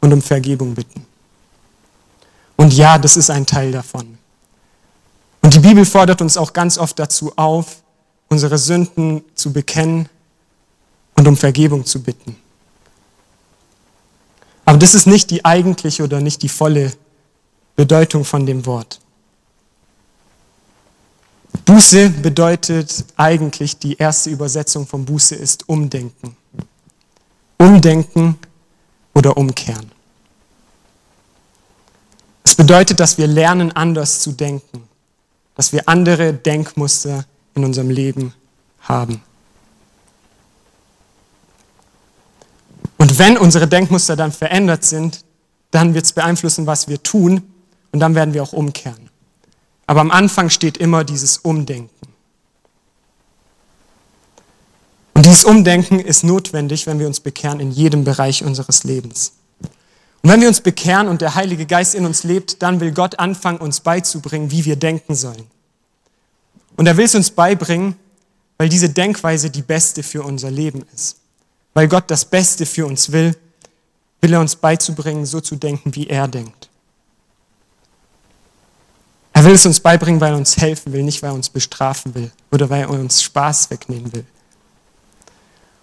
und 0.00 0.12
um 0.12 0.22
Vergebung 0.22 0.76
bitten. 0.76 1.04
Und 2.54 2.72
ja, 2.72 2.98
das 2.98 3.16
ist 3.16 3.30
ein 3.30 3.46
Teil 3.46 3.72
davon. 3.72 4.16
Und 5.42 5.54
die 5.54 5.58
Bibel 5.58 5.84
fordert 5.84 6.22
uns 6.22 6.36
auch 6.36 6.52
ganz 6.52 6.78
oft 6.78 6.96
dazu 7.00 7.32
auf, 7.34 7.82
unsere 8.28 8.58
Sünden 8.58 9.24
zu 9.34 9.52
bekennen 9.52 10.08
und 11.16 11.26
um 11.26 11.36
Vergebung 11.36 11.84
zu 11.84 12.00
bitten. 12.00 12.36
Aber 14.66 14.78
das 14.78 14.94
ist 14.94 15.06
nicht 15.06 15.30
die 15.30 15.44
eigentliche 15.44 16.02
oder 16.02 16.20
nicht 16.20 16.42
die 16.42 16.48
volle 16.48 16.92
Bedeutung 17.76 18.24
von 18.24 18.44
dem 18.44 18.66
Wort. 18.66 19.00
Buße 21.64 22.10
bedeutet 22.10 23.04
eigentlich, 23.16 23.78
die 23.78 23.96
erste 23.96 24.30
Übersetzung 24.30 24.86
von 24.86 25.04
Buße 25.04 25.34
ist 25.34 25.68
Umdenken. 25.68 26.36
Umdenken 27.58 28.38
oder 29.14 29.36
Umkehren. 29.36 29.90
Es 32.44 32.54
bedeutet, 32.54 33.00
dass 33.00 33.18
wir 33.18 33.26
lernen, 33.26 33.72
anders 33.72 34.20
zu 34.20 34.32
denken, 34.32 34.82
dass 35.54 35.72
wir 35.72 35.88
andere 35.88 36.34
Denkmuster 36.34 37.24
in 37.54 37.64
unserem 37.64 37.90
Leben 37.90 38.34
haben. 38.80 39.22
Und 43.16 43.20
wenn 43.20 43.38
unsere 43.38 43.66
Denkmuster 43.66 44.14
dann 44.14 44.30
verändert 44.30 44.84
sind, 44.84 45.24
dann 45.70 45.94
wird 45.94 46.04
es 46.04 46.12
beeinflussen, 46.12 46.66
was 46.66 46.86
wir 46.86 47.02
tun 47.02 47.42
und 47.90 48.00
dann 48.00 48.14
werden 48.14 48.34
wir 48.34 48.42
auch 48.42 48.52
umkehren. 48.52 49.08
Aber 49.86 50.02
am 50.02 50.10
Anfang 50.10 50.50
steht 50.50 50.76
immer 50.76 51.02
dieses 51.02 51.38
Umdenken. 51.38 52.08
Und 55.14 55.24
dieses 55.24 55.44
Umdenken 55.44 55.98
ist 55.98 56.24
notwendig, 56.24 56.86
wenn 56.86 56.98
wir 56.98 57.06
uns 57.06 57.20
bekehren 57.20 57.58
in 57.58 57.70
jedem 57.70 58.04
Bereich 58.04 58.44
unseres 58.44 58.84
Lebens. 58.84 59.32
Und 60.22 60.28
wenn 60.28 60.42
wir 60.42 60.48
uns 60.48 60.60
bekehren 60.60 61.08
und 61.08 61.22
der 61.22 61.34
Heilige 61.34 61.64
Geist 61.64 61.94
in 61.94 62.04
uns 62.04 62.22
lebt, 62.22 62.60
dann 62.62 62.80
will 62.80 62.92
Gott 62.92 63.18
anfangen, 63.18 63.60
uns 63.60 63.80
beizubringen, 63.80 64.50
wie 64.50 64.66
wir 64.66 64.76
denken 64.76 65.14
sollen. 65.14 65.46
Und 66.76 66.86
er 66.86 66.98
will 66.98 67.06
es 67.06 67.14
uns 67.14 67.30
beibringen, 67.30 67.96
weil 68.58 68.68
diese 68.68 68.90
Denkweise 68.90 69.48
die 69.48 69.62
beste 69.62 70.02
für 70.02 70.22
unser 70.22 70.50
Leben 70.50 70.84
ist. 70.94 71.16
Weil 71.76 71.88
Gott 71.88 72.04
das 72.06 72.24
Beste 72.24 72.64
für 72.64 72.86
uns 72.86 73.12
will, 73.12 73.36
will 74.22 74.32
er 74.32 74.40
uns 74.40 74.56
beizubringen, 74.56 75.26
so 75.26 75.42
zu 75.42 75.56
denken, 75.56 75.94
wie 75.94 76.06
er 76.06 76.26
denkt. 76.26 76.70
Er 79.34 79.44
will 79.44 79.52
es 79.52 79.66
uns 79.66 79.78
beibringen, 79.80 80.18
weil 80.18 80.32
er 80.32 80.38
uns 80.38 80.56
helfen 80.56 80.94
will, 80.94 81.02
nicht 81.02 81.22
weil 81.22 81.32
er 81.32 81.34
uns 81.34 81.50
bestrafen 81.50 82.14
will 82.14 82.32
oder 82.50 82.70
weil 82.70 82.80
er 82.80 82.88
uns 82.88 83.22
Spaß 83.22 83.68
wegnehmen 83.68 84.10
will. 84.14 84.24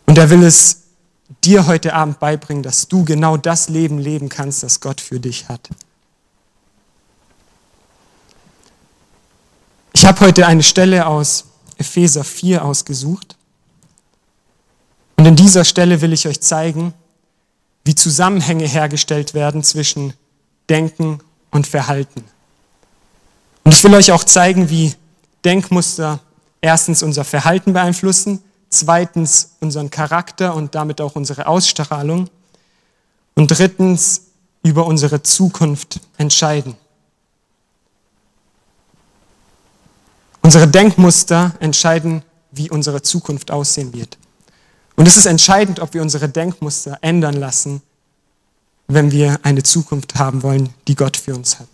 Und 0.08 0.18
er 0.18 0.32
will 0.32 0.42
es 0.42 0.82
dir 1.44 1.68
heute 1.68 1.94
Abend 1.94 2.20
beibringen, 2.20 2.64
dass 2.64 2.88
du 2.88 3.06
genau 3.06 3.38
das 3.38 3.70
Leben 3.70 4.00
leben 4.00 4.30
kannst, 4.30 4.64
das 4.64 4.80
Gott 4.80 5.00
für 5.00 5.20
dich 5.20 5.48
hat. 5.48 5.70
Ich 9.94 10.08
habe 10.08 10.22
heute 10.22 10.48
eine 10.48 10.64
Stelle 10.64 11.06
aus 11.06 11.46
Epheser 11.78 12.24
4 12.24 12.66
ausgesucht. 12.66 13.36
Und 15.24 15.30
in 15.30 15.36
dieser 15.38 15.64
Stelle 15.64 16.02
will 16.02 16.12
ich 16.12 16.28
euch 16.28 16.42
zeigen, 16.42 16.94
wie 17.86 17.96
Zusammenhänge 17.96 18.68
hergestellt 18.68 19.34
werden 19.34 19.64
zwischen 19.64 20.12
Denken 20.68 21.22
und 21.50 21.66
Verhalten. 21.66 22.26
Und 23.64 23.74
ich 23.74 23.82
will 23.86 23.94
euch 23.94 24.12
auch 24.12 24.26
zeigen, 24.26 24.70
wie 24.70 24.94
Denkmuster 25.46 26.20
erstens 26.60 27.04
unser 27.04 27.24
Verhalten 27.24 27.72
beeinflussen, 27.72 28.44
zweitens 28.68 29.56
unseren 29.62 29.90
Charakter 29.90 30.56
und 30.56 30.76
damit 30.76 31.00
auch 31.00 31.16
unsere 31.16 31.48
Ausstrahlung 31.48 32.30
und 33.36 33.48
drittens 33.48 34.24
über 34.62 34.86
unsere 34.86 35.24
Zukunft 35.24 36.02
entscheiden. 36.18 36.76
Unsere 40.42 40.68
Denkmuster 40.68 41.54
entscheiden, 41.62 42.24
wie 42.52 42.70
unsere 42.70 43.02
Zukunft 43.02 43.52
aussehen 43.52 43.94
wird. 43.94 44.18
Und 44.96 45.08
es 45.08 45.18
ist 45.18 45.26
entscheidend, 45.26 45.80
ob 45.80 45.94
wir 45.94 46.02
unsere 46.02 46.30
Denkmuster 46.30 46.98
ändern 47.02 47.36
lassen, 47.36 47.82
wenn 48.88 49.12
wir 49.12 49.40
eine 49.44 49.64
Zukunft 49.64 50.16
haben 50.16 50.44
wollen, 50.44 50.70
die 50.88 50.96
Gott 50.96 51.18
für 51.18 51.36
uns 51.36 51.60
hat. 51.60 51.70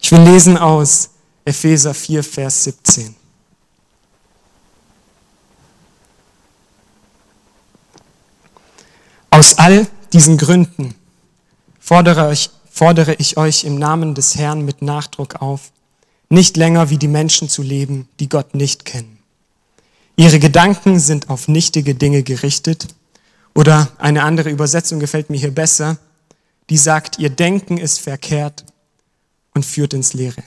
Ich 0.00 0.12
will 0.12 0.20
lesen 0.20 0.56
aus 0.56 1.10
Epheser 1.44 1.94
4, 1.94 2.22
Vers 2.22 2.64
17. 2.64 3.16
Aus 9.30 9.58
all 9.58 9.86
diesen 10.12 10.36
Gründen 10.36 10.94
fordere 11.78 12.32
ich, 12.32 12.50
fordere 12.70 13.14
ich 13.14 13.36
euch 13.36 13.64
im 13.64 13.78
Namen 13.78 14.14
des 14.14 14.36
Herrn 14.36 14.64
mit 14.64 14.82
Nachdruck 14.82 15.42
auf, 15.42 15.72
nicht 16.28 16.56
länger 16.56 16.90
wie 16.90 16.98
die 16.98 17.08
Menschen 17.08 17.48
zu 17.48 17.62
leben, 17.62 18.08
die 18.20 18.28
Gott 18.28 18.54
nicht 18.54 18.84
kennen. 18.84 19.17
Ihre 20.18 20.40
Gedanken 20.40 20.98
sind 20.98 21.30
auf 21.30 21.46
nichtige 21.46 21.94
Dinge 21.94 22.24
gerichtet. 22.24 22.88
Oder 23.54 23.88
eine 23.98 24.24
andere 24.24 24.50
Übersetzung 24.50 24.98
gefällt 24.98 25.30
mir 25.30 25.38
hier 25.38 25.54
besser, 25.54 25.96
die 26.70 26.76
sagt, 26.76 27.20
ihr 27.20 27.30
Denken 27.30 27.78
ist 27.78 28.00
verkehrt 28.00 28.64
und 29.54 29.64
führt 29.64 29.94
ins 29.94 30.14
Leere. 30.14 30.42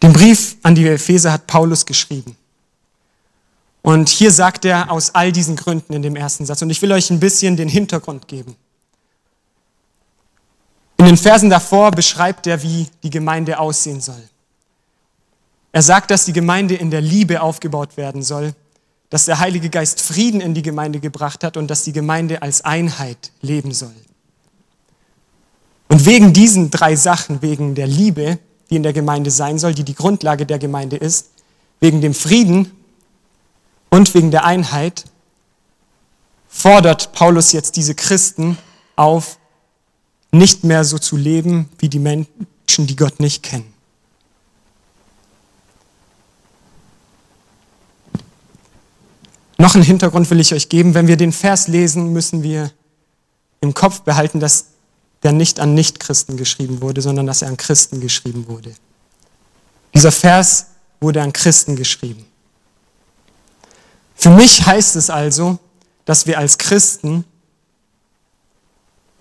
Den 0.00 0.12
Brief 0.12 0.56
an 0.62 0.76
die 0.76 0.86
Epheser 0.86 1.32
hat 1.32 1.48
Paulus 1.48 1.84
geschrieben. 1.84 2.36
Und 3.82 4.08
hier 4.08 4.30
sagt 4.30 4.64
er 4.64 4.92
aus 4.92 5.12
all 5.16 5.32
diesen 5.32 5.56
Gründen 5.56 5.94
in 5.94 6.02
dem 6.02 6.14
ersten 6.14 6.46
Satz. 6.46 6.62
Und 6.62 6.70
ich 6.70 6.80
will 6.80 6.92
euch 6.92 7.10
ein 7.10 7.18
bisschen 7.18 7.56
den 7.56 7.68
Hintergrund 7.68 8.28
geben. 8.28 8.54
In 10.96 11.06
den 11.06 11.16
Versen 11.16 11.50
davor 11.50 11.90
beschreibt 11.90 12.46
er, 12.46 12.62
wie 12.62 12.86
die 13.02 13.10
Gemeinde 13.10 13.58
aussehen 13.58 14.00
soll. 14.00 14.22
Er 15.74 15.82
sagt, 15.82 16.12
dass 16.12 16.24
die 16.24 16.32
Gemeinde 16.32 16.76
in 16.76 16.92
der 16.92 17.00
Liebe 17.00 17.42
aufgebaut 17.42 17.96
werden 17.96 18.22
soll, 18.22 18.54
dass 19.10 19.24
der 19.24 19.40
Heilige 19.40 19.70
Geist 19.70 20.00
Frieden 20.00 20.40
in 20.40 20.54
die 20.54 20.62
Gemeinde 20.62 21.00
gebracht 21.00 21.42
hat 21.42 21.56
und 21.56 21.68
dass 21.68 21.82
die 21.82 21.92
Gemeinde 21.92 22.42
als 22.42 22.60
Einheit 22.60 23.32
leben 23.42 23.74
soll. 23.74 23.94
Und 25.88 26.06
wegen 26.06 26.32
diesen 26.32 26.70
drei 26.70 26.94
Sachen, 26.94 27.42
wegen 27.42 27.74
der 27.74 27.88
Liebe, 27.88 28.38
die 28.70 28.76
in 28.76 28.84
der 28.84 28.92
Gemeinde 28.92 29.32
sein 29.32 29.58
soll, 29.58 29.74
die 29.74 29.82
die 29.82 29.96
Grundlage 29.96 30.46
der 30.46 30.60
Gemeinde 30.60 30.94
ist, 30.94 31.30
wegen 31.80 32.00
dem 32.00 32.14
Frieden 32.14 32.70
und 33.90 34.14
wegen 34.14 34.30
der 34.30 34.44
Einheit, 34.44 35.06
fordert 36.46 37.10
Paulus 37.10 37.50
jetzt 37.50 37.74
diese 37.74 37.96
Christen 37.96 38.58
auf, 38.94 39.40
nicht 40.30 40.62
mehr 40.62 40.84
so 40.84 40.98
zu 40.98 41.16
leben 41.16 41.68
wie 41.78 41.88
die 41.88 41.98
Menschen, 41.98 42.46
die 42.86 42.94
Gott 42.94 43.18
nicht 43.18 43.42
kennen. 43.42 43.73
Noch 49.56 49.74
einen 49.74 49.84
Hintergrund 49.84 50.30
will 50.30 50.40
ich 50.40 50.52
euch 50.52 50.68
geben. 50.68 50.94
Wenn 50.94 51.06
wir 51.06 51.16
den 51.16 51.32
Vers 51.32 51.68
lesen, 51.68 52.12
müssen 52.12 52.42
wir 52.42 52.70
im 53.60 53.74
Kopf 53.74 54.00
behalten, 54.00 54.40
dass 54.40 54.66
der 55.22 55.32
nicht 55.32 55.60
an 55.60 55.74
Nichtchristen 55.74 56.36
geschrieben 56.36 56.80
wurde, 56.80 57.00
sondern 57.00 57.26
dass 57.26 57.42
er 57.42 57.48
an 57.48 57.56
Christen 57.56 58.00
geschrieben 58.00 58.46
wurde. 58.46 58.74
Dieser 59.94 60.12
Vers 60.12 60.66
wurde 61.00 61.22
an 61.22 61.32
Christen 61.32 61.76
geschrieben. 61.76 62.26
Für 64.14 64.30
mich 64.30 64.66
heißt 64.66 64.96
es 64.96 65.10
also, 65.10 65.58
dass 66.04 66.26
wir 66.26 66.38
als 66.38 66.58
Christen 66.58 67.24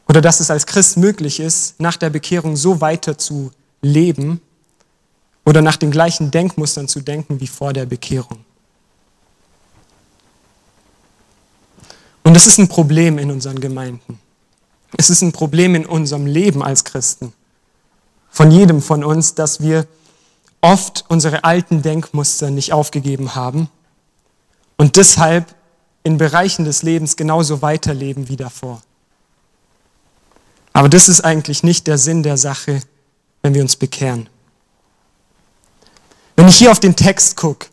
oder 0.08 0.22
dass 0.22 0.40
es 0.40 0.52
als 0.52 0.66
Christ 0.66 0.98
möglich 0.98 1.40
ist, 1.40 1.80
nach 1.80 1.98
der 1.98 2.10
Bekehrung 2.10 2.56
so 2.56 2.82
weiter 2.82 3.18
zu 3.18 3.52
leben 3.82 4.42
oder 5.46 5.62
nach 5.62 5.78
den 5.78 5.92
gleichen 5.92 6.32
Denkmustern 6.32 6.88
zu 6.88 7.02
denken 7.02 7.40
wie 7.40 7.48
vor 7.48 7.74
der 7.74 7.86
Bekehrung. 7.86 8.43
Und 12.24 12.34
das 12.34 12.48
ist 12.48 12.58
ein 12.58 12.68
Problem 12.68 13.18
in 13.18 13.32
unseren 13.32 13.60
Gemeinden. 13.60 14.20
Es 14.98 15.10
ist 15.10 15.22
ein 15.22 15.32
Problem 15.32 15.76
in 15.76 15.86
unserem 15.86 16.26
Leben 16.26 16.64
als 16.64 16.84
Christen. 16.84 17.34
Von 18.30 18.52
jedem 18.52 18.82
von 18.82 19.04
uns, 19.04 19.36
dass 19.36 19.62
wir 19.62 19.88
oft 20.62 21.06
unsere 21.10 21.44
alten 21.44 21.82
Denkmuster 21.82 22.50
nicht 22.50 22.74
aufgegeben 22.74 23.36
haben 23.36 23.70
und 24.78 24.96
deshalb 24.96 25.54
in 26.04 26.18
Bereichen 26.18 26.66
des 26.66 26.84
Lebens 26.84 27.16
genauso 27.16 27.62
weiterleben 27.62 28.30
wie 28.30 28.38
davor. 28.38 28.82
Aber 30.72 30.90
das 30.90 31.10
ist 31.10 31.22
eigentlich 31.22 31.64
nicht 31.64 31.88
der 31.88 31.98
Sinn 31.98 32.24
der 32.24 32.38
Sache, 32.38 32.82
wenn 33.42 33.54
wir 33.54 33.62
uns 33.62 33.76
bekehren. 33.76 34.30
Wenn 36.36 36.48
ich 36.48 36.56
hier 36.56 36.72
auf 36.72 36.80
den 36.80 36.96
Text 36.96 37.38
gucke 37.38 37.68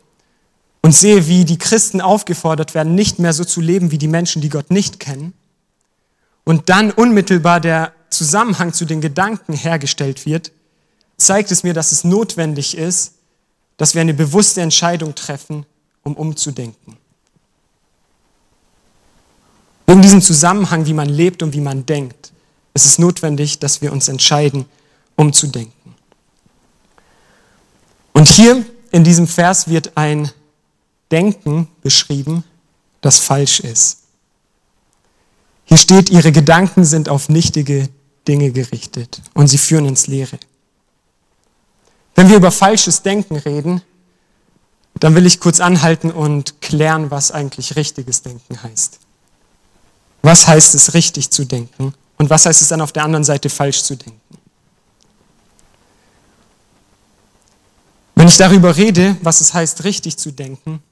und 0.83 0.95
sehe, 0.95 1.27
wie 1.27 1.45
die 1.45 1.59
Christen 1.59 2.01
aufgefordert 2.01 2.75
werden, 2.75 2.95
nicht 2.95 3.19
mehr 3.19 3.33
so 3.33 3.45
zu 3.45 3.61
leben 3.61 3.91
wie 3.91 3.99
die 3.99 4.09
Menschen, 4.09 4.43
die 4.43 4.49
Gott 4.49 4.71
nicht 4.71 5.01
kennen, 5.01 5.35
und 6.45 6.69
dann 6.69 6.91
unmittelbar 6.91 7.61
der 7.61 7.93
Zusammenhang 8.09 8.73
zu 8.73 8.85
den 8.85 9.01
Gedanken 9.01 9.53
hergestellt 9.53 10.27
wird, 10.27 10.51
zeigt 11.17 11.51
es 11.53 11.63
mir, 11.63 11.75
dass 11.75 11.93
es 11.93 12.03
notwendig 12.03 12.77
ist, 12.77 13.15
dass 13.77 13.95
wir 13.95 14.01
eine 14.01 14.15
bewusste 14.15 14.61
Entscheidung 14.61 15.15
treffen, 15.15 15.65
um 16.03 16.17
umzudenken. 16.17 16.97
Wegen 19.87 20.03
diesem 20.03 20.23
Zusammenhang, 20.23 20.87
wie 20.87 20.95
man 20.95 21.09
lebt 21.09 21.43
und 21.43 21.53
wie 21.53 21.61
man 21.61 21.87
denkt, 21.87 22.33
ist 22.75 22.87
es 22.87 22.99
notwendig, 22.99 23.59
dass 23.59 23.83
wir 23.83 23.93
uns 23.93 24.09
entscheiden, 24.09 24.65
umzudenken. 25.17 25.95
Und 28.13 28.29
hier 28.29 28.65
in 28.93 29.05
diesem 29.05 29.27
Vers 29.27 29.69
wird 29.69 29.97
ein 29.97 30.31
Denken 31.11 31.69
beschrieben, 31.83 32.45
das 33.00 33.19
falsch 33.19 33.61
ist. 33.61 33.99
Hier 35.64 35.76
steht, 35.76 36.11
ihre 36.11 36.33
Gedanken 36.33 36.85
sind 36.85 37.09
auf 37.09 37.29
nichtige 37.29 37.88
Dinge 38.26 38.50
gerichtet 38.50 39.23
und 39.35 39.49
sie 39.49 39.59
führen 39.59 39.87
ins 39.87 40.07
Leere. 40.07 40.38
Wenn 42.14 42.29
wir 42.29 42.37
über 42.37 42.50
falsches 42.50 43.02
Denken 43.02 43.37
reden, 43.37 43.83
dann 44.99 45.14
will 45.14 45.26
ich 45.26 45.40
kurz 45.40 45.61
anhalten 45.61 46.11
und 46.11 46.61
klären, 46.61 47.11
was 47.11 47.31
eigentlich 47.31 47.76
richtiges 47.76 48.23
Denken 48.23 48.62
heißt. 48.62 48.99
Was 50.23 50.47
heißt 50.47 50.75
es, 50.75 50.93
richtig 50.95 51.31
zu 51.31 51.45
denken? 51.45 51.95
Und 52.19 52.29
was 52.29 52.45
heißt 52.45 52.61
es 52.61 52.69
dann 52.69 52.83
auf 52.83 52.93
der 52.93 53.05
anderen 53.05 53.25
Seite, 53.25 53.49
falsch 53.49 53.83
zu 53.83 53.97
denken? 53.97 54.21
Wenn 58.14 58.29
ich 58.29 58.37
darüber 58.37 58.76
rede, 58.76 59.17
was 59.23 59.40
es 59.40 59.55
heißt, 59.55 59.85
richtig 59.85 60.19
zu 60.19 60.31
denken, 60.31 60.83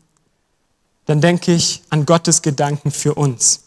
dann 1.09 1.23
denke 1.23 1.55
ich 1.55 1.83
an 1.89 2.05
Gottes 2.05 2.43
Gedanken 2.43 2.91
für 2.91 3.15
uns, 3.15 3.61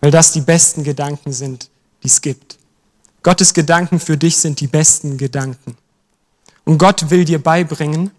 weil 0.00 0.10
das 0.10 0.32
die 0.32 0.40
besten 0.40 0.84
Gedanken 0.84 1.30
sind, 1.30 1.68
die 2.02 2.06
es 2.06 2.22
gibt. 2.22 2.58
Gottes 3.22 3.52
Gedanken 3.52 4.00
für 4.00 4.16
dich 4.16 4.38
sind 4.38 4.58
die 4.58 4.68
besten 4.68 5.18
Gedanken. 5.18 5.76
Und 6.64 6.78
Gott 6.78 7.10
will 7.10 7.26
dir 7.26 7.42
beibringen, 7.42 8.10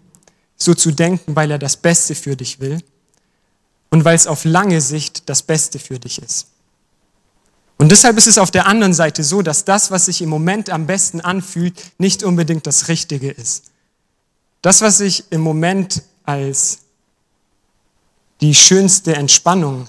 so 0.56 0.72
zu 0.72 0.92
denken, 0.92 1.34
weil 1.34 1.50
er 1.50 1.58
das 1.58 1.76
Beste 1.76 2.14
für 2.14 2.36
dich 2.36 2.60
will 2.60 2.80
und 3.90 4.04
weil 4.04 4.14
es 4.14 4.28
auf 4.28 4.44
lange 4.44 4.80
Sicht 4.80 5.28
das 5.28 5.42
Beste 5.42 5.80
für 5.80 5.98
dich 5.98 6.22
ist. 6.22 6.46
Und 7.76 7.90
deshalb 7.90 8.16
ist 8.16 8.28
es 8.28 8.38
auf 8.38 8.52
der 8.52 8.68
anderen 8.68 8.94
Seite 8.94 9.24
so, 9.24 9.42
dass 9.42 9.64
das, 9.64 9.90
was 9.90 10.06
sich 10.06 10.22
im 10.22 10.28
Moment 10.28 10.70
am 10.70 10.86
besten 10.86 11.20
anfühlt, 11.20 11.74
nicht 11.98 12.22
unbedingt 12.22 12.68
das 12.68 12.86
Richtige 12.86 13.32
ist. 13.32 13.72
Das, 14.62 14.80
was 14.80 14.98
sich 14.98 15.24
im 15.30 15.40
Moment 15.40 16.04
als 16.22 16.83
die 18.40 18.54
schönste 18.54 19.14
Entspannung 19.14 19.88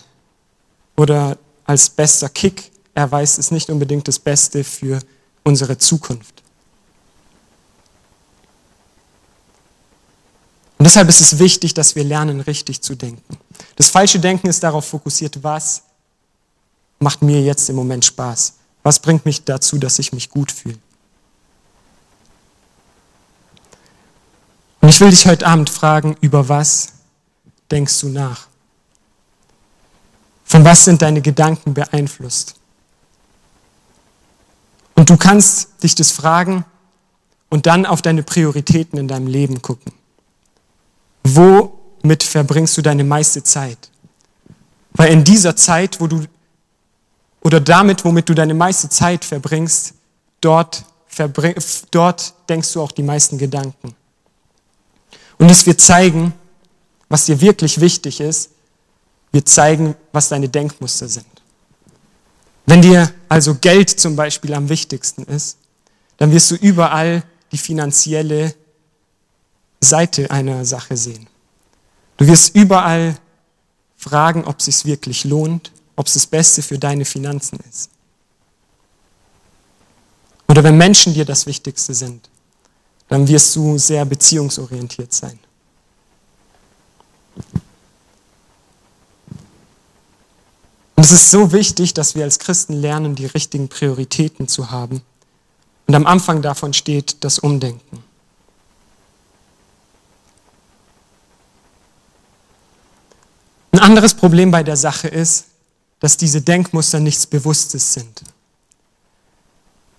oder 0.95 1.37
als 1.65 1.89
bester 1.89 2.29
Kick 2.29 2.71
erweist, 2.93 3.39
ist 3.39 3.51
nicht 3.51 3.69
unbedingt 3.69 4.07
das 4.07 4.19
Beste 4.19 4.63
für 4.63 4.99
unsere 5.43 5.77
Zukunft. 5.77 6.43
Und 10.77 10.85
deshalb 10.85 11.09
ist 11.09 11.21
es 11.21 11.39
wichtig, 11.39 11.73
dass 11.73 11.95
wir 11.95 12.03
lernen, 12.03 12.41
richtig 12.41 12.81
zu 12.81 12.95
denken. 12.95 13.37
Das 13.75 13.89
falsche 13.89 14.19
Denken 14.19 14.47
ist 14.47 14.61
darauf 14.63 14.85
fokussiert, 14.85 15.43
was 15.43 15.83
macht 16.99 17.21
mir 17.21 17.41
jetzt 17.41 17.69
im 17.69 17.75
Moment 17.75 18.05
Spaß? 18.05 18.53
Was 18.83 18.99
bringt 18.99 19.25
mich 19.25 19.43
dazu, 19.43 19.77
dass 19.77 19.99
ich 19.99 20.13
mich 20.13 20.29
gut 20.29 20.51
fühle? 20.51 20.77
Und 24.81 24.89
ich 24.89 25.01
will 25.01 25.09
dich 25.09 25.25
heute 25.25 25.47
Abend 25.47 25.69
fragen, 25.69 26.15
über 26.21 26.47
was 26.47 26.89
denkst 27.71 27.99
du 28.01 28.09
nach? 28.09 28.47
Von 30.43 30.63
was 30.63 30.85
sind 30.85 31.01
deine 31.01 31.21
Gedanken 31.21 31.73
beeinflusst? 31.73 32.55
Und 34.95 35.09
du 35.09 35.17
kannst 35.17 35.83
dich 35.83 35.95
das 35.95 36.11
fragen 36.11 36.65
und 37.49 37.65
dann 37.65 37.85
auf 37.85 38.01
deine 38.01 38.23
Prioritäten 38.23 38.97
in 38.97 39.07
deinem 39.07 39.27
Leben 39.27 39.61
gucken. 39.61 39.91
Womit 41.23 42.23
verbringst 42.23 42.77
du 42.77 42.81
deine 42.81 43.03
meiste 43.03 43.43
Zeit? 43.43 43.89
Weil 44.93 45.11
in 45.11 45.23
dieser 45.23 45.55
Zeit, 45.55 45.99
wo 45.99 46.07
du 46.07 46.25
oder 47.41 47.59
damit, 47.59 48.03
womit 48.03 48.27
du 48.27 48.33
deine 48.33 48.55
meiste 48.55 48.89
Zeit 48.89 49.23
verbringst, 49.23 49.93
dort, 50.41 50.83
verbring, 51.05 51.55
dort 51.91 52.33
denkst 52.49 52.73
du 52.73 52.81
auch 52.81 52.91
die 52.91 53.03
meisten 53.03 53.37
Gedanken. 53.37 53.95
Und 55.37 55.51
es 55.51 55.65
wird 55.67 55.79
zeigen, 55.79 56.33
was 57.09 57.25
dir 57.25 57.39
wirklich 57.41 57.79
wichtig 57.79 58.19
ist, 58.19 58.51
wird 59.31 59.49
zeigen, 59.49 59.95
was 60.11 60.29
deine 60.29 60.49
Denkmuster 60.49 61.07
sind. 61.07 61.25
Wenn 62.65 62.81
dir 62.81 63.11
also 63.29 63.55
Geld 63.55 63.89
zum 63.89 64.15
Beispiel 64.15 64.53
am 64.53 64.69
wichtigsten 64.69 65.23
ist, 65.23 65.57
dann 66.17 66.31
wirst 66.31 66.51
du 66.51 66.55
überall 66.55 67.23
die 67.51 67.57
finanzielle 67.57 68.55
Seite 69.81 70.31
einer 70.31 70.65
Sache 70.65 70.97
sehen. 70.97 71.27
Du 72.17 72.25
wirst 72.25 72.55
überall 72.55 73.17
fragen, 73.97 74.45
ob 74.45 74.59
es 74.59 74.65
sich 74.65 74.85
wirklich 74.85 75.25
lohnt 75.25 75.71
ob 75.95 76.07
es 76.07 76.13
das 76.13 76.27
Beste 76.27 76.61
für 76.61 76.77
deine 76.77 77.05
Finanzen 77.05 77.59
ist. 77.69 77.89
Oder 80.47 80.63
wenn 80.63 80.77
Menschen 80.77 81.13
dir 81.13 81.25
das 81.25 81.45
Wichtigste 81.45 81.93
sind, 81.93 82.29
dann 83.07 83.27
wirst 83.27 83.55
du 83.55 83.77
sehr 83.77 84.05
beziehungsorientiert 84.05 85.13
sein. 85.13 85.39
Es 91.05 91.11
ist 91.11 91.29
so 91.29 91.51
wichtig, 91.51 91.93
dass 91.93 92.15
wir 92.15 92.23
als 92.23 92.39
Christen 92.39 92.73
lernen, 92.73 93.13
die 93.13 93.27
richtigen 93.27 93.69
Prioritäten 93.69 94.47
zu 94.47 94.71
haben. 94.71 95.03
Und 95.85 95.93
am 95.93 96.07
Anfang 96.07 96.41
davon 96.41 96.73
steht 96.73 97.23
das 97.23 97.37
Umdenken. 97.37 98.03
Ein 103.71 103.79
anderes 103.79 104.15
Problem 104.15 104.49
bei 104.49 104.63
der 104.63 104.77
Sache 104.77 105.07
ist, 105.07 105.45
dass 105.99 106.17
diese 106.17 106.41
Denkmuster 106.41 106.99
nichts 106.99 107.27
Bewusstes 107.27 107.93
sind. 107.93 108.23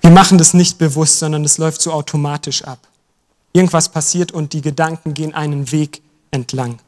Wir 0.00 0.10
machen 0.10 0.38
das 0.38 0.54
nicht 0.54 0.76
bewusst, 0.76 1.20
sondern 1.20 1.44
es 1.44 1.58
läuft 1.58 1.82
so 1.82 1.92
automatisch 1.92 2.64
ab. 2.64 2.80
Irgendwas 3.52 3.90
passiert 3.90 4.32
und 4.32 4.52
die 4.54 4.60
Gedanken 4.60 5.14
gehen 5.14 5.34
einen 5.34 5.70
Weg 5.70 6.02
entlang. 6.32 6.80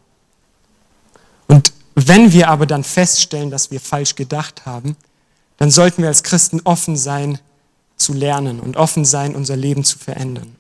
Wenn 2.06 2.32
wir 2.32 2.48
aber 2.48 2.66
dann 2.66 2.84
feststellen, 2.84 3.50
dass 3.50 3.70
wir 3.70 3.80
falsch 3.80 4.14
gedacht 4.14 4.66
haben, 4.66 4.96
dann 5.56 5.70
sollten 5.70 6.02
wir 6.02 6.08
als 6.08 6.22
Christen 6.22 6.60
offen 6.64 6.96
sein 6.96 7.38
zu 7.96 8.12
lernen 8.12 8.60
und 8.60 8.76
offen 8.76 9.04
sein, 9.04 9.34
unser 9.34 9.56
Leben 9.56 9.82
zu 9.84 9.98
verändern. 9.98 10.54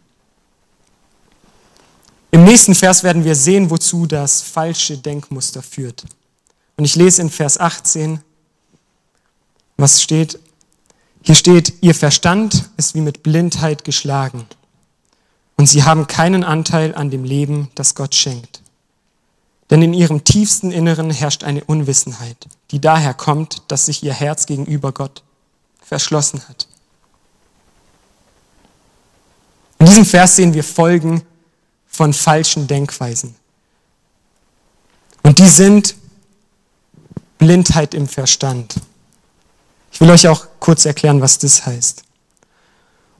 Im 2.30 2.44
nächsten 2.44 2.74
Vers 2.74 3.04
werden 3.04 3.24
wir 3.24 3.34
sehen, 3.34 3.70
wozu 3.70 4.06
das 4.06 4.42
falsche 4.42 4.98
Denkmuster 4.98 5.62
führt. 5.62 6.04
Und 6.76 6.84
ich 6.84 6.96
lese 6.96 7.22
in 7.22 7.30
Vers 7.30 7.58
18, 7.58 8.20
was 9.76 10.02
steht? 10.02 10.38
Hier 11.22 11.34
steht, 11.34 11.74
ihr 11.82 11.94
Verstand 11.94 12.70
ist 12.76 12.94
wie 12.94 13.00
mit 13.00 13.22
Blindheit 13.22 13.84
geschlagen 13.84 14.46
und 15.56 15.68
sie 15.68 15.84
haben 15.84 16.06
keinen 16.06 16.44
Anteil 16.44 16.94
an 16.94 17.10
dem 17.10 17.24
Leben, 17.24 17.70
das 17.74 17.94
Gott 17.94 18.14
schenkt. 18.14 18.62
Denn 19.70 19.82
in 19.82 19.92
ihrem 19.92 20.24
tiefsten 20.24 20.70
Inneren 20.70 21.10
herrscht 21.10 21.44
eine 21.44 21.62
Unwissenheit, 21.64 22.48
die 22.70 22.80
daher 22.80 23.14
kommt, 23.14 23.62
dass 23.68 23.86
sich 23.86 24.02
ihr 24.02 24.14
Herz 24.14 24.46
gegenüber 24.46 24.92
Gott 24.92 25.22
verschlossen 25.82 26.42
hat. 26.48 26.66
In 29.78 29.86
diesem 29.86 30.06
Vers 30.06 30.36
sehen 30.36 30.54
wir 30.54 30.64
Folgen 30.64 31.22
von 31.86 32.12
falschen 32.12 32.66
Denkweisen. 32.66 33.34
Und 35.22 35.38
die 35.38 35.48
sind 35.48 35.94
Blindheit 37.38 37.94
im 37.94 38.08
Verstand. 38.08 38.76
Ich 39.92 40.00
will 40.00 40.10
euch 40.10 40.26
auch 40.28 40.46
kurz 40.60 40.84
erklären, 40.84 41.20
was 41.20 41.38
das 41.38 41.66
heißt. 41.66 42.02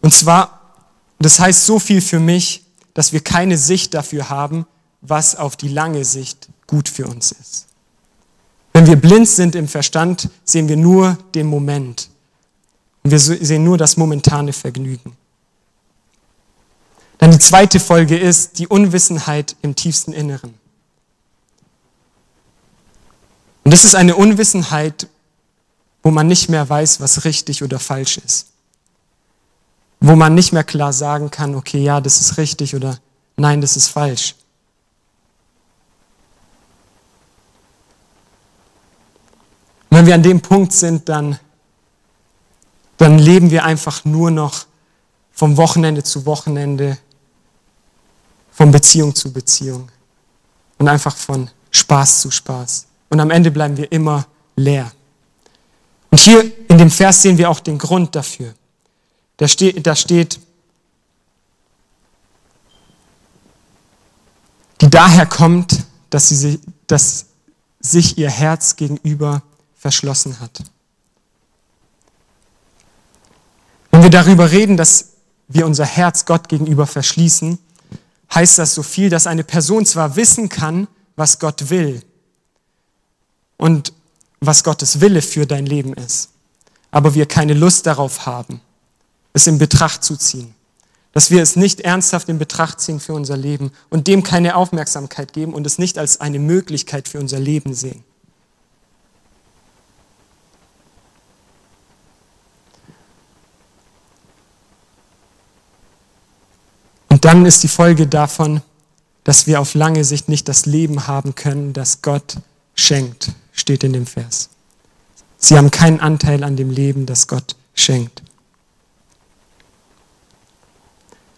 Und 0.01 0.13
zwar, 0.13 0.75
das 1.19 1.39
heißt 1.39 1.67
so 1.67 1.79
viel 1.79 2.01
für 2.01 2.21
mich, 2.21 2.65
dass 2.95 3.13
wir 3.13 3.21
keine 3.21 3.57
Sicht 3.57 3.95
dafür 3.95 4.29
haben, 4.29 4.67
was 5.01 5.37
auf 5.37 5.57
die 5.57 5.69
lange 5.69 6.05
Sicht 6.05 6.49
gut 6.67 6.89
für 6.89 7.07
uns 7.07 7.33
ist. 7.33 7.67
Wenn 8.73 8.87
wir 8.87 8.97
blind 8.97 9.29
sind 9.29 9.55
im 9.55 9.69
Verstand, 9.69 10.29
sehen 10.45 10.69
wir 10.69 10.77
nur 10.77 11.19
den 11.35 11.47
Moment. 11.47 12.11
Wir 13.03 13.19
sehen 13.19 13.65
nur 13.65 13.79
das 13.79 13.97
momentane 13.97 14.53
Vergnügen. 14.53 15.17
Dann 17.19 17.33
die 17.33 17.39
zweite 17.39 17.81
Folge 17.81 18.17
ist 18.17 18.59
die 18.59 18.69
Unwissenheit 18.69 19.57
im 19.63 19.75
tiefsten 19.75 20.13
Inneren. 20.13 20.55
Und 23.65 23.73
das 23.73 23.85
ist 23.85 23.95
eine 23.95 24.15
Unwissenheit, 24.15 25.09
wo 26.03 26.11
man 26.11 26.27
nicht 26.27 26.49
mehr 26.49 26.69
weiß, 26.69 27.01
was 27.01 27.25
richtig 27.25 27.63
oder 27.63 27.79
falsch 27.79 28.19
ist. 28.19 28.47
Wo 30.01 30.15
man 30.15 30.35
nicht 30.35 30.53
mehr 30.53 30.65
klar 30.65 30.93
sagen 30.93 31.31
kann, 31.31 31.55
okay, 31.55 31.83
ja, 31.83 32.01
das 32.01 32.21
ist 32.21 32.39
richtig 32.39 32.77
oder 32.77 32.99
nein, 33.37 33.61
das 33.61 33.77
ist 33.77 33.89
falsch. 33.89 34.37
Wenn 39.99 40.07
wir 40.07 40.15
an 40.15 40.23
dem 40.23 40.41
Punkt 40.41 40.73
sind, 40.73 41.09
dann, 41.09 41.41
dann 42.99 43.19
leben 43.19 43.51
wir 43.51 43.65
einfach 43.65 44.05
nur 44.05 44.31
noch 44.31 44.67
vom 45.33 45.57
Wochenende 45.57 46.05
zu 46.05 46.25
Wochenende, 46.25 46.99
von 48.53 48.71
Beziehung 48.71 49.13
zu 49.13 49.33
Beziehung 49.33 49.89
und 50.79 50.87
einfach 50.87 51.17
von 51.17 51.51
Spaß 51.73 52.21
zu 52.21 52.31
Spaß. 52.31 52.87
Und 53.09 53.19
am 53.19 53.33
Ende 53.33 53.51
bleiben 53.51 53.77
wir 53.77 53.91
immer 53.91 54.29
leer. 54.55 54.93
Und 56.13 56.21
hier 56.21 56.45
in 56.69 56.79
dem 56.79 56.93
Vers 56.93 57.23
sehen 57.23 57.37
wir 57.37 57.51
auch 57.51 57.59
den 57.59 57.79
Grund 57.79 58.15
dafür. 58.15 58.55
Da 59.37 59.49
steht, 59.49 59.85
da 59.85 59.97
steht 59.97 60.39
die 64.81 64.91
daher 64.91 65.27
kommt, 65.27 65.87
dass, 66.09 66.29
sie, 66.29 66.61
dass 66.87 67.27
sich 67.81 68.17
ihr 68.17 68.31
Herz 68.31 68.77
gegenüber 68.77 69.43
verschlossen 69.79 70.41
hat. 70.41 70.63
Wenn 73.91 74.03
wir 74.03 74.11
darüber 74.11 74.51
reden, 74.51 74.77
dass 74.77 75.13
wir 75.49 75.65
unser 75.65 75.87
Herz 75.87 76.27
Gott 76.27 76.49
gegenüber 76.49 76.87
verschließen, 76.87 77.59
heißt 78.35 78.59
das 78.59 78.75
so 78.75 78.83
viel, 78.83 79.09
dass 79.09 79.27
eine 79.27 79.45
Person 79.45 79.87
zwar 79.87 80.17
wissen 80.17 80.49
kann, 80.49 80.89
was 81.17 81.39
Gott 81.39 81.71
will 81.71 82.03
und 83.57 83.93
was 84.41 84.63
Gottes 84.63 85.01
Wille 85.01 85.23
für 85.23 85.47
dein 85.47 85.67
Leben 85.67 85.95
ist, 85.95 86.31
aber 86.91 87.15
wir 87.15 87.27
keine 87.27 87.55
Lust 87.55 87.87
darauf 87.87 88.27
haben, 88.27 88.61
es 89.33 89.47
in 89.47 89.59
Betracht 89.59 90.05
zu 90.05 90.17
ziehen. 90.17 90.55
Dass 91.13 91.31
wir 91.31 91.43
es 91.43 91.57
nicht 91.57 91.81
ernsthaft 91.81 92.29
in 92.29 92.39
Betracht 92.39 92.81
ziehen 92.81 93.01
für 93.01 93.15
unser 93.15 93.37
Leben 93.37 93.73
und 93.89 94.07
dem 94.07 94.23
keine 94.23 94.55
Aufmerksamkeit 94.55 95.33
geben 95.33 95.55
und 95.55 95.67
es 95.67 95.79
nicht 95.79 95.99
als 95.99 96.21
eine 96.21 96.39
Möglichkeit 96.39 97.09
für 97.09 97.19
unser 97.19 97.41
Leben 97.41 97.75
sehen. 97.75 98.05
Und 107.19 107.25
dann 107.25 107.47
ist 107.47 107.65
die 107.65 107.69
Folge 107.69 108.07
davon, 108.07 108.63
dass 109.25 109.49
wir 109.49 109.61
auf 109.61 109.75
lange 109.75 110.05
Sicht 110.05 110.29
nicht 110.29 110.47
das 110.47 110.67
Leben 110.67 111.09
haben 111.09 111.35
können, 111.35 111.73
das 111.73 112.01
Gott 112.01 112.37
schenkt, 112.77 113.33
steht 113.51 113.83
in 113.83 113.93
dem 113.93 114.07
Vers. 114.07 114.51
Sie 115.37 115.59
haben 115.59 115.73
keinen 115.73 115.99
Anteil 115.99 116.45
an 116.45 116.55
dem 116.55 116.71
Leben, 116.71 117.07
das 117.07 117.27
Gott 117.27 117.57
schenkt. 117.75 118.23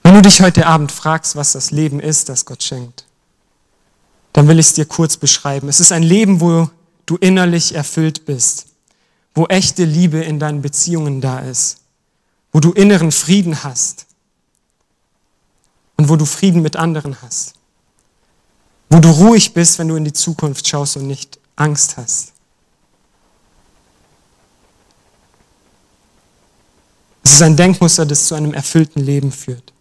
Wenn 0.02 0.12
du 0.12 0.20
dich 0.20 0.42
heute 0.42 0.66
Abend 0.66 0.92
fragst, 0.92 1.34
was 1.34 1.52
das 1.52 1.70
Leben 1.70 1.98
ist, 1.98 2.28
das 2.28 2.44
Gott 2.44 2.62
schenkt, 2.62 3.06
dann 4.34 4.48
will 4.48 4.58
ich 4.58 4.66
es 4.66 4.74
dir 4.74 4.84
kurz 4.84 5.16
beschreiben. 5.16 5.70
Es 5.70 5.80
ist 5.80 5.92
ein 5.92 6.02
Leben, 6.02 6.42
wo 6.42 6.68
du 7.06 7.16
innerlich 7.16 7.74
erfüllt 7.74 8.26
bist, 8.26 8.66
wo 9.34 9.46
echte 9.46 9.84
Liebe 9.84 10.18
in 10.18 10.38
deinen 10.38 10.60
Beziehungen 10.60 11.22
da 11.22 11.38
ist, 11.38 11.78
wo 12.52 12.60
du 12.60 12.72
inneren 12.72 13.12
Frieden 13.12 13.64
hast, 13.64 14.04
und 16.00 16.08
wo 16.08 16.16
du 16.16 16.24
Frieden 16.24 16.62
mit 16.62 16.76
anderen 16.76 17.14
hast. 17.20 17.52
Wo 18.88 19.00
du 19.00 19.10
ruhig 19.10 19.52
bist, 19.52 19.78
wenn 19.78 19.88
du 19.88 19.96
in 19.96 20.04
die 20.06 20.14
Zukunft 20.14 20.66
schaust 20.66 20.96
und 20.96 21.06
nicht 21.06 21.38
Angst 21.56 21.98
hast. 21.98 22.32
Es 27.22 27.32
ist 27.32 27.42
ein 27.42 27.54
Denkmuster, 27.54 28.06
das 28.06 28.24
zu 28.24 28.34
einem 28.34 28.54
erfüllten 28.54 29.00
Leben 29.02 29.30
führt. 29.30 29.74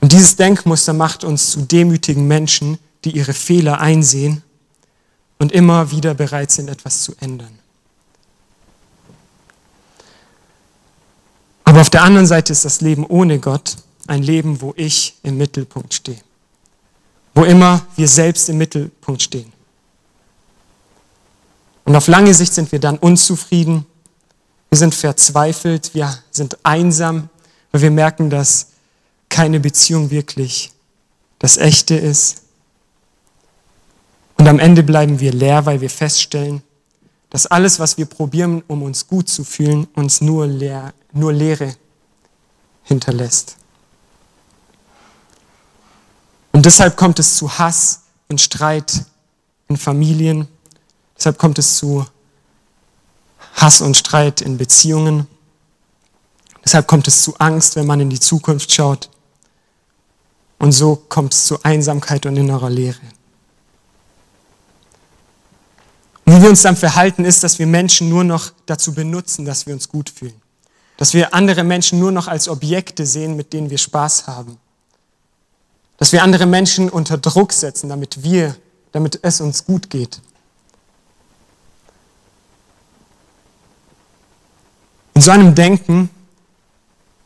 Und 0.00 0.12
dieses 0.12 0.36
Denkmuster 0.36 0.92
macht 0.92 1.24
uns 1.24 1.50
zu 1.50 1.62
demütigen 1.62 2.28
Menschen, 2.28 2.78
die 3.04 3.10
ihre 3.10 3.34
Fehler 3.34 3.80
einsehen 3.80 4.44
und 5.40 5.50
immer 5.50 5.90
wieder 5.90 6.14
bereit 6.14 6.52
sind, 6.52 6.70
etwas 6.70 7.02
zu 7.02 7.12
ändern. 7.18 7.55
Aber 11.76 11.82
auf 11.82 11.90
der 11.90 12.04
anderen 12.04 12.26
Seite 12.26 12.54
ist 12.54 12.64
das 12.64 12.80
Leben 12.80 13.04
ohne 13.04 13.38
Gott 13.38 13.76
ein 14.06 14.22
Leben, 14.22 14.62
wo 14.62 14.72
ich 14.78 15.18
im 15.22 15.36
Mittelpunkt 15.36 15.92
stehe. 15.92 16.16
Wo 17.34 17.44
immer 17.44 17.84
wir 17.96 18.08
selbst 18.08 18.48
im 18.48 18.56
Mittelpunkt 18.56 19.20
stehen. 19.20 19.52
Und 21.84 21.94
auf 21.94 22.08
lange 22.08 22.32
Sicht 22.32 22.54
sind 22.54 22.72
wir 22.72 22.78
dann 22.78 22.96
unzufrieden, 22.96 23.84
wir 24.70 24.78
sind 24.78 24.94
verzweifelt, 24.94 25.92
wir 25.92 26.16
sind 26.30 26.56
einsam, 26.62 27.28
weil 27.72 27.82
wir 27.82 27.90
merken, 27.90 28.30
dass 28.30 28.68
keine 29.28 29.60
Beziehung 29.60 30.10
wirklich 30.10 30.72
das 31.38 31.58
Echte 31.58 31.94
ist. 31.94 32.44
Und 34.38 34.48
am 34.48 34.60
Ende 34.60 34.82
bleiben 34.82 35.20
wir 35.20 35.34
leer, 35.34 35.66
weil 35.66 35.82
wir 35.82 35.90
feststellen, 35.90 36.62
dass 37.36 37.44
alles, 37.44 37.78
was 37.78 37.98
wir 37.98 38.06
probieren, 38.06 38.62
um 38.66 38.82
uns 38.82 39.06
gut 39.06 39.28
zu 39.28 39.44
fühlen, 39.44 39.86
uns 39.94 40.22
nur, 40.22 40.46
leer, 40.46 40.94
nur 41.12 41.34
Leere 41.34 41.76
hinterlässt. 42.82 43.58
Und 46.52 46.64
deshalb 46.64 46.96
kommt 46.96 47.18
es 47.18 47.36
zu 47.36 47.58
Hass 47.58 48.04
und 48.30 48.40
Streit 48.40 49.04
in 49.68 49.76
Familien. 49.76 50.48
Deshalb 51.14 51.36
kommt 51.36 51.58
es 51.58 51.76
zu 51.76 52.06
Hass 53.56 53.82
und 53.82 53.98
Streit 53.98 54.40
in 54.40 54.56
Beziehungen. 54.56 55.26
Deshalb 56.64 56.86
kommt 56.86 57.06
es 57.06 57.22
zu 57.22 57.36
Angst, 57.36 57.76
wenn 57.76 57.86
man 57.86 58.00
in 58.00 58.08
die 58.08 58.18
Zukunft 58.18 58.72
schaut. 58.72 59.10
Und 60.58 60.72
so 60.72 60.96
kommt 61.10 61.34
es 61.34 61.44
zu 61.44 61.62
Einsamkeit 61.64 62.24
und 62.24 62.38
innerer 62.38 62.70
Leere. 62.70 62.96
Wie 66.26 66.42
wir 66.42 66.50
uns 66.50 66.62
dann 66.62 66.76
verhalten, 66.76 67.24
ist, 67.24 67.44
dass 67.44 67.58
wir 67.60 67.66
Menschen 67.68 68.08
nur 68.08 68.24
noch 68.24 68.52
dazu 68.66 68.92
benutzen, 68.92 69.44
dass 69.44 69.64
wir 69.66 69.72
uns 69.72 69.88
gut 69.88 70.10
fühlen. 70.10 70.34
Dass 70.96 71.14
wir 71.14 71.32
andere 71.32 71.62
Menschen 71.62 72.00
nur 72.00 72.10
noch 72.10 72.26
als 72.26 72.48
Objekte 72.48 73.06
sehen, 73.06 73.36
mit 73.36 73.52
denen 73.52 73.70
wir 73.70 73.78
Spaß 73.78 74.26
haben. 74.26 74.58
Dass 75.98 76.10
wir 76.10 76.24
andere 76.24 76.46
Menschen 76.46 76.90
unter 76.90 77.16
Druck 77.16 77.52
setzen, 77.52 77.88
damit 77.88 78.24
wir, 78.24 78.56
damit 78.90 79.20
es 79.22 79.40
uns 79.40 79.64
gut 79.64 79.88
geht. 79.88 80.20
In 85.14 85.22
so 85.22 85.30
einem 85.30 85.54
Denken 85.54 86.10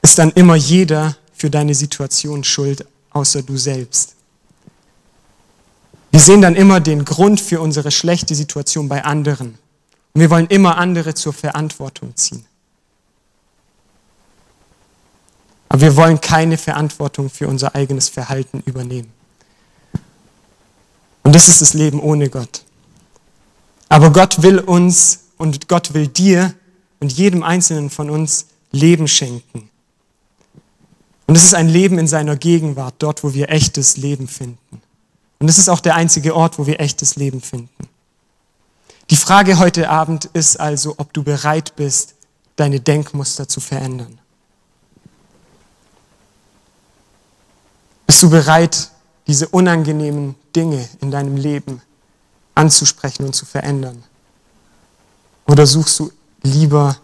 ist 0.02 0.18
dann 0.18 0.30
immer 0.32 0.56
jeder 0.56 1.16
für 1.32 1.48
deine 1.48 1.74
Situation 1.74 2.44
schuld, 2.44 2.86
außer 3.10 3.42
du 3.42 3.56
selbst. 3.56 4.14
Wir 6.10 6.20
sehen 6.20 6.42
dann 6.42 6.56
immer 6.56 6.80
den 6.80 7.04
Grund 7.04 7.40
für 7.40 7.60
unsere 7.60 7.90
schlechte 7.90 8.34
Situation 8.34 8.88
bei 8.88 9.04
anderen. 9.04 9.58
Und 10.12 10.20
wir 10.20 10.30
wollen 10.30 10.46
immer 10.48 10.76
andere 10.76 11.14
zur 11.14 11.32
Verantwortung 11.32 12.16
ziehen. 12.16 12.44
Aber 15.68 15.82
wir 15.82 15.96
wollen 15.96 16.20
keine 16.20 16.58
Verantwortung 16.58 17.30
für 17.30 17.46
unser 17.46 17.76
eigenes 17.76 18.08
Verhalten 18.08 18.60
übernehmen. 18.66 19.12
Und 21.22 21.34
das 21.34 21.48
ist 21.48 21.60
das 21.60 21.74
Leben 21.74 22.00
ohne 22.00 22.28
Gott. 22.28 22.64
Aber 23.88 24.12
Gott 24.12 24.42
will 24.42 24.58
uns 24.58 25.26
und 25.36 25.68
Gott 25.68 25.94
will 25.94 26.08
dir 26.08 26.54
und 26.98 27.12
jedem 27.12 27.44
Einzelnen 27.44 27.88
von 27.88 28.10
uns 28.10 28.46
Leben 28.72 29.06
schenken. 29.06 29.70
Und 31.28 31.36
es 31.36 31.44
ist 31.44 31.54
ein 31.54 31.68
Leben 31.68 31.98
in 31.98 32.08
seiner 32.08 32.34
Gegenwart, 32.34 32.94
dort, 32.98 33.22
wo 33.22 33.32
wir 33.32 33.50
echtes 33.50 33.96
Leben 33.96 34.26
finden. 34.26 34.82
Und 35.40 35.48
es 35.48 35.58
ist 35.58 35.68
auch 35.68 35.80
der 35.80 35.96
einzige 35.96 36.36
Ort, 36.36 36.58
wo 36.58 36.66
wir 36.66 36.80
echtes 36.80 37.16
Leben 37.16 37.40
finden. 37.40 37.88
Die 39.08 39.16
Frage 39.16 39.58
heute 39.58 39.88
Abend 39.88 40.26
ist 40.26 40.60
also, 40.60 40.94
ob 40.98 41.12
du 41.12 41.24
bereit 41.24 41.74
bist, 41.76 42.14
deine 42.56 42.78
Denkmuster 42.78 43.48
zu 43.48 43.58
verändern. 43.58 44.20
Bist 48.06 48.22
du 48.22 48.30
bereit, 48.30 48.90
diese 49.26 49.48
unangenehmen 49.48 50.34
Dinge 50.54 50.86
in 51.00 51.10
deinem 51.10 51.36
Leben 51.36 51.80
anzusprechen 52.54 53.24
und 53.24 53.34
zu 53.34 53.46
verändern? 53.46 54.04
Oder 55.46 55.66
suchst 55.66 55.98
du 55.98 56.12
lieber 56.42 56.96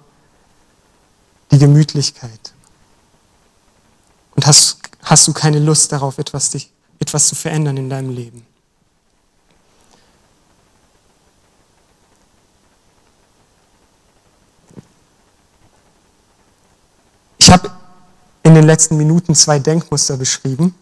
die 1.50 1.58
Gemütlichkeit? 1.58 2.52
Und 4.34 4.46
hast, 4.46 4.78
hast 5.02 5.26
du 5.26 5.32
keine 5.32 5.58
Lust 5.58 5.90
darauf, 5.90 6.18
etwas 6.18 6.50
dich 6.50 6.70
etwas 6.98 7.28
zu 7.28 7.34
verändern 7.34 7.76
in 7.76 7.90
deinem 7.90 8.10
Leben. 8.10 8.46
Ich 17.38 17.50
habe 17.50 17.70
in 18.42 18.54
den 18.54 18.64
letzten 18.64 18.96
Minuten 18.96 19.34
zwei 19.34 19.58
Denkmuster 19.58 20.16
beschrieben. 20.16 20.74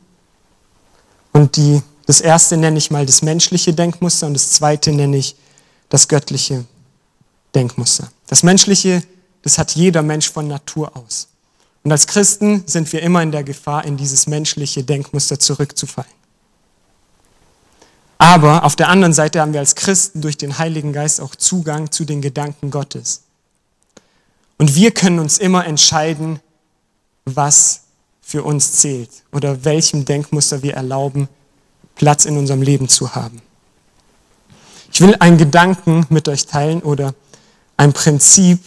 Und 1.33 1.57
die, 1.57 1.83
das 2.07 2.21
erste 2.21 2.57
nenne 2.57 2.79
ich 2.79 2.91
mal 2.91 3.05
das 3.05 3.23
menschliche 3.23 3.75
Denkmuster 3.75 4.27
und 4.27 4.35
das 4.35 4.53
zweite 4.53 4.93
nenne 4.93 5.17
ich 5.17 5.37
das 5.89 6.09
göttliche 6.09 6.65
Denkmuster. 7.55 8.09
Das 8.27 8.43
menschliche, 8.43 9.03
das 9.43 9.59
hat 9.59 9.73
jeder 9.73 10.03
Mensch 10.03 10.31
von 10.31 10.49
Natur 10.49 10.97
aus. 10.97 11.29
Und 11.85 11.93
als 11.93 12.07
Christen 12.07 12.65
sind 12.67 12.93
wir 12.93 13.03
immer 13.03 13.23
in 13.23 13.31
der 13.31 13.45
Gefahr, 13.45 13.85
in 13.85 13.97
dieses 13.97 14.27
menschliche 14.27 14.83
Denkmuster 14.83 15.39
zurückzufallen. 15.39 16.11
Aber 18.17 18.65
auf 18.65 18.75
der 18.75 18.89
anderen 18.89 19.13
Seite 19.13 19.41
haben 19.41 19.53
wir 19.53 19.61
als 19.61 19.75
Christen 19.75 20.23
durch 20.23 20.39
den 20.39 20.59
Heiligen 20.59 20.93
Geist 20.93 21.21
auch 21.21 21.35
Zugang 21.35 21.91
zu 21.91 22.05
den 22.07 22.23
Gedanken 22.23 22.71
Gottes. 22.71 23.25
Und 24.57 24.75
wir 24.75 24.93
können 24.93 25.19
uns 25.19 25.37
immer 25.37 25.67
entscheiden, 25.67 26.41
was 27.27 27.83
für 28.23 28.43
uns 28.43 28.73
zählt 28.73 29.11
oder 29.33 29.65
welchem 29.65 30.07
Denkmuster 30.07 30.63
wir 30.63 30.75
erlauben, 30.75 31.29
Platz 31.97 32.25
in 32.25 32.39
unserem 32.39 32.63
Leben 32.63 32.89
zu 32.89 33.15
haben. 33.15 33.43
Ich 34.91 35.01
will 35.01 35.17
einen 35.19 35.37
Gedanken 35.37 36.07
mit 36.09 36.29
euch 36.29 36.47
teilen 36.47 36.81
oder 36.81 37.15
ein 37.77 37.93
Prinzip 37.93 38.61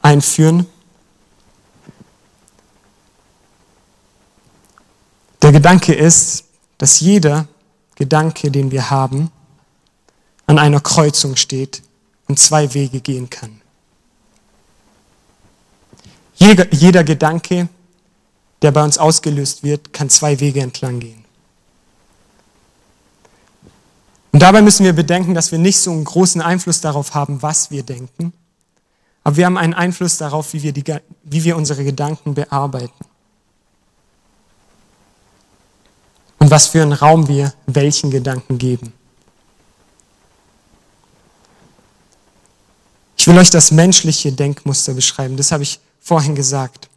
einführen. 0.00 0.66
Gedanke 5.54 5.94
ist, 5.94 6.46
dass 6.78 6.98
jeder 6.98 7.46
Gedanke, 7.94 8.50
den 8.50 8.72
wir 8.72 8.90
haben, 8.90 9.30
an 10.48 10.58
einer 10.58 10.80
Kreuzung 10.80 11.36
steht 11.36 11.80
und 12.26 12.40
zwei 12.40 12.74
Wege 12.74 13.00
gehen 13.00 13.30
kann. 13.30 13.60
Jeder, 16.34 16.74
jeder 16.74 17.04
Gedanke, 17.04 17.68
der 18.62 18.72
bei 18.72 18.82
uns 18.82 18.98
ausgelöst 18.98 19.62
wird, 19.62 19.92
kann 19.92 20.10
zwei 20.10 20.40
Wege 20.40 20.60
entlang 20.60 20.98
gehen. 20.98 21.24
Und 24.32 24.40
dabei 24.42 24.60
müssen 24.60 24.84
wir 24.84 24.92
bedenken, 24.92 25.34
dass 25.34 25.52
wir 25.52 25.60
nicht 25.60 25.78
so 25.78 25.92
einen 25.92 26.02
großen 26.02 26.42
Einfluss 26.42 26.80
darauf 26.80 27.14
haben, 27.14 27.42
was 27.42 27.70
wir 27.70 27.84
denken, 27.84 28.32
aber 29.22 29.36
wir 29.36 29.46
haben 29.46 29.56
einen 29.56 29.74
Einfluss 29.74 30.18
darauf, 30.18 30.52
wie 30.52 30.64
wir, 30.64 30.72
die, 30.72 30.82
wie 31.22 31.44
wir 31.44 31.56
unsere 31.56 31.84
Gedanken 31.84 32.34
bearbeiten. 32.34 33.04
Und 36.38 36.50
was 36.50 36.66
für 36.66 36.82
einen 36.82 36.92
Raum 36.92 37.28
wir 37.28 37.54
welchen 37.66 38.10
Gedanken 38.10 38.58
geben. 38.58 38.92
Ich 43.16 43.26
will 43.26 43.38
euch 43.38 43.50
das 43.50 43.70
menschliche 43.70 44.32
Denkmuster 44.32 44.92
beschreiben. 44.92 45.36
Das 45.38 45.50
habe 45.50 45.62
ich 45.62 45.80
vorhin 46.00 46.34
gesagt. 46.34 46.90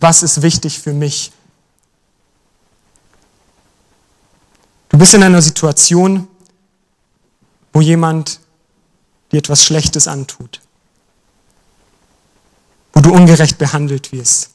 Was 0.00 0.22
ist 0.22 0.40
wichtig 0.40 0.78
für 0.78 0.94
mich? 0.94 1.32
Du 4.88 4.96
bist 4.96 5.12
in 5.12 5.22
einer 5.22 5.42
Situation, 5.42 6.26
wo 7.72 7.80
jemand 7.80 8.40
dir 9.30 9.38
etwas 9.38 9.62
Schlechtes 9.62 10.08
antut, 10.08 10.60
wo 12.92 13.00
du 13.00 13.12
ungerecht 13.12 13.58
behandelt 13.58 14.12
wirst. 14.12 14.50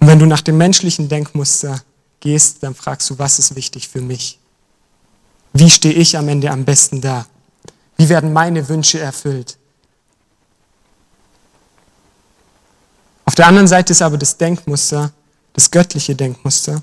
Und 0.00 0.06
wenn 0.06 0.18
du 0.18 0.26
nach 0.26 0.40
dem 0.40 0.56
menschlichen 0.56 1.08
Denkmuster 1.08 1.82
gehst, 2.20 2.62
dann 2.62 2.74
fragst 2.74 3.10
du, 3.10 3.18
was 3.18 3.38
ist 3.38 3.54
wichtig 3.54 3.88
für 3.88 4.00
mich? 4.00 4.38
Wie 5.52 5.70
stehe 5.70 5.94
ich 5.94 6.16
am 6.16 6.28
Ende 6.28 6.50
am 6.50 6.64
besten 6.64 7.00
da? 7.00 7.26
Wie 7.96 8.08
werden 8.08 8.32
meine 8.32 8.68
Wünsche 8.68 9.00
erfüllt? 9.00 9.58
Auf 13.24 13.34
der 13.34 13.46
anderen 13.46 13.68
Seite 13.68 13.92
ist 13.92 14.02
aber 14.02 14.18
das 14.18 14.36
Denkmuster, 14.36 15.12
das 15.52 15.70
göttliche 15.70 16.14
Denkmuster, 16.14 16.82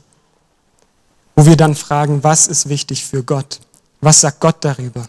wo 1.36 1.45
wir 1.45 1.58
dann 1.58 1.75
fragen, 1.75 2.23
was 2.23 2.47
ist 2.47 2.69
wichtig 2.69 3.06
für 3.06 3.23
Gott? 3.23 3.60
Was 4.01 4.21
sagt 4.21 4.39
Gott 4.39 4.58
darüber? 4.62 5.08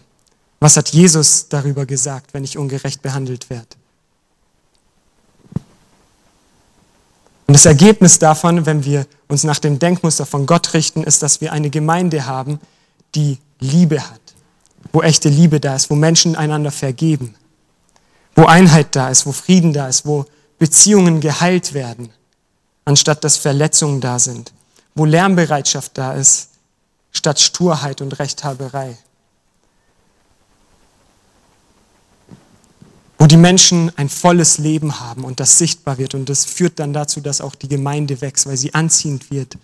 Was 0.59 0.75
hat 0.77 0.89
Jesus 0.89 1.47
darüber 1.49 1.85
gesagt, 1.85 2.33
wenn 2.33 2.43
ich 2.43 2.57
ungerecht 2.57 3.01
behandelt 3.01 3.49
werde? 3.49 3.76
Und 7.47 7.53
das 7.53 7.65
Ergebnis 7.65 8.19
davon, 8.19 8.65
wenn 8.65 8.83
wir 8.83 9.07
uns 9.29 9.43
nach 9.45 9.59
dem 9.59 9.79
Denkmuster 9.79 10.25
von 10.25 10.45
Gott 10.45 10.73
richten, 10.73 11.03
ist, 11.03 11.23
dass 11.23 11.39
wir 11.39 11.53
eine 11.53 11.69
Gemeinde 11.69 12.25
haben, 12.25 12.59
die 13.15 13.39
Liebe 13.59 14.01
hat, 14.01 14.19
wo 14.91 15.01
echte 15.01 15.29
Liebe 15.29 15.61
da 15.61 15.75
ist, 15.75 15.89
wo 15.89 15.95
Menschen 15.95 16.35
einander 16.35 16.71
vergeben, 16.71 17.35
wo 18.35 18.45
Einheit 18.45 18.95
da 18.95 19.09
ist, 19.09 19.25
wo 19.25 19.31
Frieden 19.31 19.71
da 19.71 19.87
ist, 19.87 20.05
wo 20.05 20.25
Beziehungen 20.59 21.21
geheilt 21.21 21.73
werden, 21.73 22.09
anstatt 22.83 23.23
dass 23.23 23.37
Verletzungen 23.37 24.01
da 24.01 24.19
sind, 24.19 24.51
wo 24.93 25.05
Lärmbereitschaft 25.05 25.97
da 25.97 26.13
ist, 26.13 26.49
statt 27.11 27.39
Sturheit 27.39 28.01
und 28.01 28.19
Rechthaberei. 28.19 28.97
Wo 33.17 33.25
die 33.25 33.37
Menschen 33.37 33.91
ein 33.97 34.09
volles 34.09 34.59
Leben 34.59 34.99
haben 34.99 35.23
und 35.23 35.39
das 35.39 35.57
sichtbar 35.57 35.97
wird 35.97 36.13
und 36.13 36.29
das 36.29 36.45
führt 36.45 36.79
dann 36.79 36.93
dazu, 36.93 37.19
dass 37.19 37.41
auch 37.41 37.55
die 37.55 37.67
Gemeinde 37.67 38.21
wächst, 38.21 38.45
weil 38.45 38.57
sie 38.57 38.73
anziehend 38.73 39.31
wird 39.31 39.57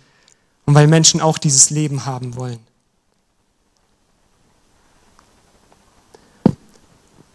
und 0.66 0.74
weil 0.74 0.88
Menschen 0.88 1.20
auch 1.20 1.38
dieses 1.38 1.70
Leben 1.70 2.04
haben 2.04 2.34
wollen. 2.34 2.58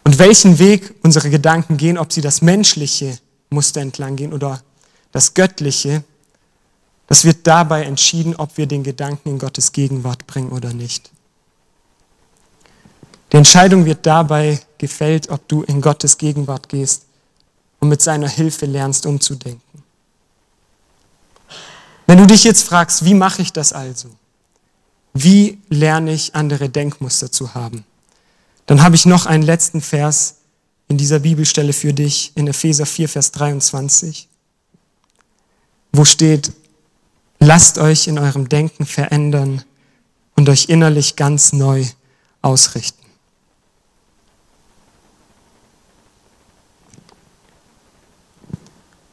Und 0.03 0.17
welchen 0.17 0.58
Weg 0.60 0.95
unsere 1.03 1.29
Gedanken 1.29 1.77
gehen, 1.77 1.97
ob 1.97 2.12
sie 2.12 2.21
das 2.21 2.41
menschliche 2.41 3.19
Muster 3.51 3.79
entlang 3.79 4.15
gehen 4.15 4.34
oder 4.34 4.62
das 5.12 5.36
Göttliche, 5.36 6.03
das 7.08 7.25
wird 7.25 7.47
dabei 7.47 7.84
entschieden, 7.84 8.36
ob 8.36 8.58
wir 8.58 8.67
den 8.67 8.84
Gedanken 8.84 9.29
in 9.29 9.39
Gottes 9.39 9.71
Gegenwart 9.71 10.27
bringen 10.27 10.51
oder 10.51 10.73
nicht. 10.73 11.12
Die 13.32 13.38
Entscheidung 13.38 13.86
wird 13.86 14.06
dabei 14.06 14.60
gefällt, 14.78 15.30
ob 15.30 15.48
du 15.48 15.63
in 15.63 15.82
Gottes 15.82 16.18
Gegenwart 16.18 16.70
gehst 16.70 17.06
und 17.80 17.89
mit 17.89 18.02
seiner 18.02 18.28
Hilfe 18.28 18.65
lernst 18.65 19.06
umzudenken. 19.06 19.84
Wenn 22.08 22.18
du 22.18 22.26
dich 22.26 22.44
jetzt 22.44 22.63
fragst, 22.63 23.06
wie 23.06 23.13
mache 23.13 23.42
ich 23.42 23.54
das 23.54 23.72
also? 23.72 24.10
Wie 25.13 25.60
lerne 25.70 26.12
ich 26.13 26.34
andere 26.36 26.70
Denkmuster 26.70 27.32
zu 27.32 27.54
haben? 27.54 27.86
Dann 28.65 28.82
habe 28.82 28.96
ich 28.96 29.06
noch 29.06 29.26
einen 29.26 29.44
letzten 29.44 29.82
Vers, 29.82 30.36
in 30.89 30.98
dieser 30.98 31.20
Bibelstelle 31.20 31.72
für 31.72 31.94
dich 31.94 32.32
in 32.36 32.48
Epheser 32.48 32.86
4, 32.86 33.08
Vers 33.08 33.32
23, 33.32 34.28
wo 35.92 36.04
steht, 36.04 36.52
lasst 37.39 37.78
euch 37.78 38.08
in 38.08 38.18
eurem 38.18 38.50
Denken 38.50 38.86
verändern 38.86 39.63
und 40.36 40.50
euch 40.50 40.65
innerlich 40.68 41.15
ganz 41.15 41.54
neu 41.54 41.86
ausrichten. 42.42 42.98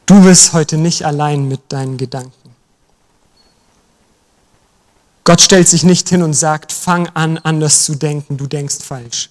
Du 0.07 0.23
bist 0.23 0.53
heute 0.53 0.77
nicht 0.77 1.05
allein 1.05 1.47
mit 1.47 1.61
deinen 1.71 1.97
Gedanken. 1.97 2.31
Gott 5.23 5.41
stellt 5.41 5.67
sich 5.67 5.83
nicht 5.83 6.09
hin 6.09 6.23
und 6.23 6.33
sagt, 6.33 6.71
fang 6.71 7.07
an, 7.09 7.37
anders 7.37 7.83
zu 7.83 7.93
denken, 7.93 8.37
du 8.37 8.47
denkst 8.47 8.81
falsch 8.81 9.29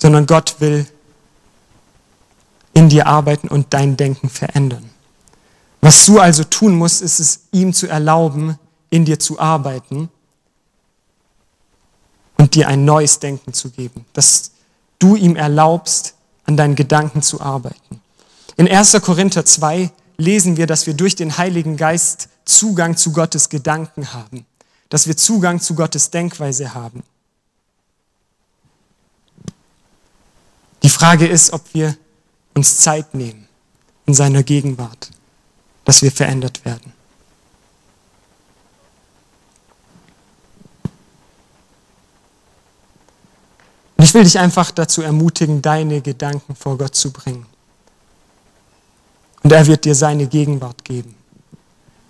sondern 0.00 0.26
Gott 0.26 0.56
will 0.60 0.86
in 2.72 2.88
dir 2.88 3.06
arbeiten 3.06 3.48
und 3.48 3.66
dein 3.70 3.96
Denken 3.96 4.30
verändern. 4.30 4.90
Was 5.82 6.06
du 6.06 6.18
also 6.18 6.44
tun 6.44 6.74
musst, 6.74 7.02
ist 7.02 7.20
es, 7.20 7.40
ihm 7.52 7.72
zu 7.72 7.86
erlauben, 7.86 8.58
in 8.88 9.04
dir 9.04 9.18
zu 9.18 9.38
arbeiten 9.38 10.08
und 12.38 12.54
dir 12.54 12.68
ein 12.68 12.84
neues 12.84 13.18
Denken 13.18 13.52
zu 13.52 13.70
geben, 13.70 14.06
dass 14.12 14.52
du 14.98 15.16
ihm 15.16 15.36
erlaubst, 15.36 16.14
an 16.44 16.56
deinen 16.56 16.74
Gedanken 16.74 17.22
zu 17.22 17.40
arbeiten. 17.40 17.99
In 18.60 18.68
1. 18.68 18.92
Korinther 19.00 19.46
2 19.46 19.90
lesen 20.18 20.58
wir, 20.58 20.66
dass 20.66 20.86
wir 20.86 20.92
durch 20.92 21.14
den 21.14 21.38
Heiligen 21.38 21.78
Geist 21.78 22.28
Zugang 22.44 22.94
zu 22.94 23.10
Gottes 23.10 23.48
Gedanken 23.48 24.12
haben, 24.12 24.44
dass 24.90 25.06
wir 25.06 25.16
Zugang 25.16 25.62
zu 25.62 25.74
Gottes 25.74 26.10
Denkweise 26.10 26.74
haben. 26.74 27.02
Die 30.82 30.90
Frage 30.90 31.26
ist, 31.26 31.54
ob 31.54 31.62
wir 31.72 31.96
uns 32.52 32.76
Zeit 32.80 33.14
nehmen 33.14 33.48
in 34.04 34.12
seiner 34.12 34.42
Gegenwart, 34.42 35.08
dass 35.86 36.02
wir 36.02 36.12
verändert 36.12 36.62
werden. 36.66 36.92
Und 43.96 44.04
ich 44.04 44.12
will 44.12 44.24
dich 44.24 44.38
einfach 44.38 44.70
dazu 44.70 45.00
ermutigen, 45.00 45.62
deine 45.62 46.02
Gedanken 46.02 46.54
vor 46.54 46.76
Gott 46.76 46.94
zu 46.94 47.10
bringen. 47.10 47.39
Und 49.42 49.52
er 49.52 49.66
wird 49.66 49.84
dir 49.84 49.94
seine 49.94 50.26
Gegenwart 50.26 50.84
geben. 50.84 51.14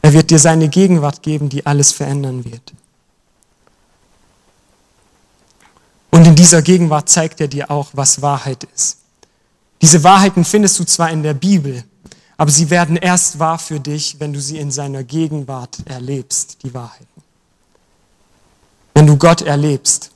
Er 0.02 0.12
wird 0.12 0.30
dir 0.30 0.38
seine 0.38 0.68
Gegenwart 0.68 1.22
geben, 1.22 1.48
die 1.48 1.64
alles 1.66 1.92
verändern 1.92 2.44
wird. 2.44 2.72
Und 6.10 6.26
in 6.26 6.34
dieser 6.34 6.62
Gegenwart 6.62 7.08
zeigt 7.08 7.40
er 7.40 7.48
dir 7.48 7.70
auch, 7.70 7.90
was 7.92 8.20
Wahrheit 8.20 8.64
ist. 8.74 8.98
Diese 9.80 10.02
Wahrheiten 10.02 10.44
findest 10.44 10.78
du 10.78 10.84
zwar 10.84 11.10
in 11.10 11.22
der 11.22 11.34
Bibel, 11.34 11.84
aber 12.36 12.50
sie 12.50 12.68
werden 12.70 12.96
erst 12.96 13.38
wahr 13.38 13.58
für 13.58 13.80
dich, 13.80 14.18
wenn 14.18 14.32
du 14.32 14.40
sie 14.40 14.58
in 14.58 14.70
seiner 14.70 15.04
Gegenwart 15.04 15.78
erlebst, 15.86 16.58
die 16.62 16.74
Wahrheiten. 16.74 17.06
Wenn 18.94 19.06
du 19.06 19.16
Gott 19.16 19.42
erlebst. 19.42 20.10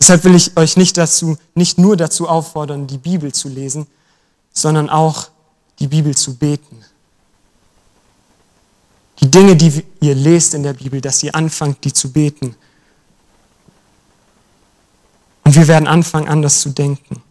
Deshalb 0.00 0.24
will 0.24 0.34
ich 0.34 0.56
euch 0.56 0.76
nicht, 0.76 0.96
dazu, 0.98 1.38
nicht 1.54 1.78
nur 1.78 1.96
dazu 1.96 2.28
auffordern, 2.28 2.86
die 2.86 2.98
Bibel 2.98 3.32
zu 3.32 3.48
lesen, 3.48 3.86
sondern 4.54 4.88
auch 4.88 5.28
die 5.78 5.88
Bibel 5.88 6.16
zu 6.16 6.36
beten. 6.36 6.82
Die 9.20 9.30
Dinge, 9.30 9.54
die 9.54 9.84
ihr 10.00 10.14
lest 10.14 10.54
in 10.54 10.62
der 10.62 10.72
Bibel, 10.72 11.02
dass 11.02 11.22
ihr 11.22 11.34
anfangt, 11.34 11.84
die 11.84 11.92
zu 11.92 12.10
beten 12.10 12.56
Und 15.44 15.54
wir 15.54 15.68
werden 15.68 15.86
anfangen, 15.86 16.26
anders 16.26 16.60
zu 16.60 16.70
denken. 16.70 17.22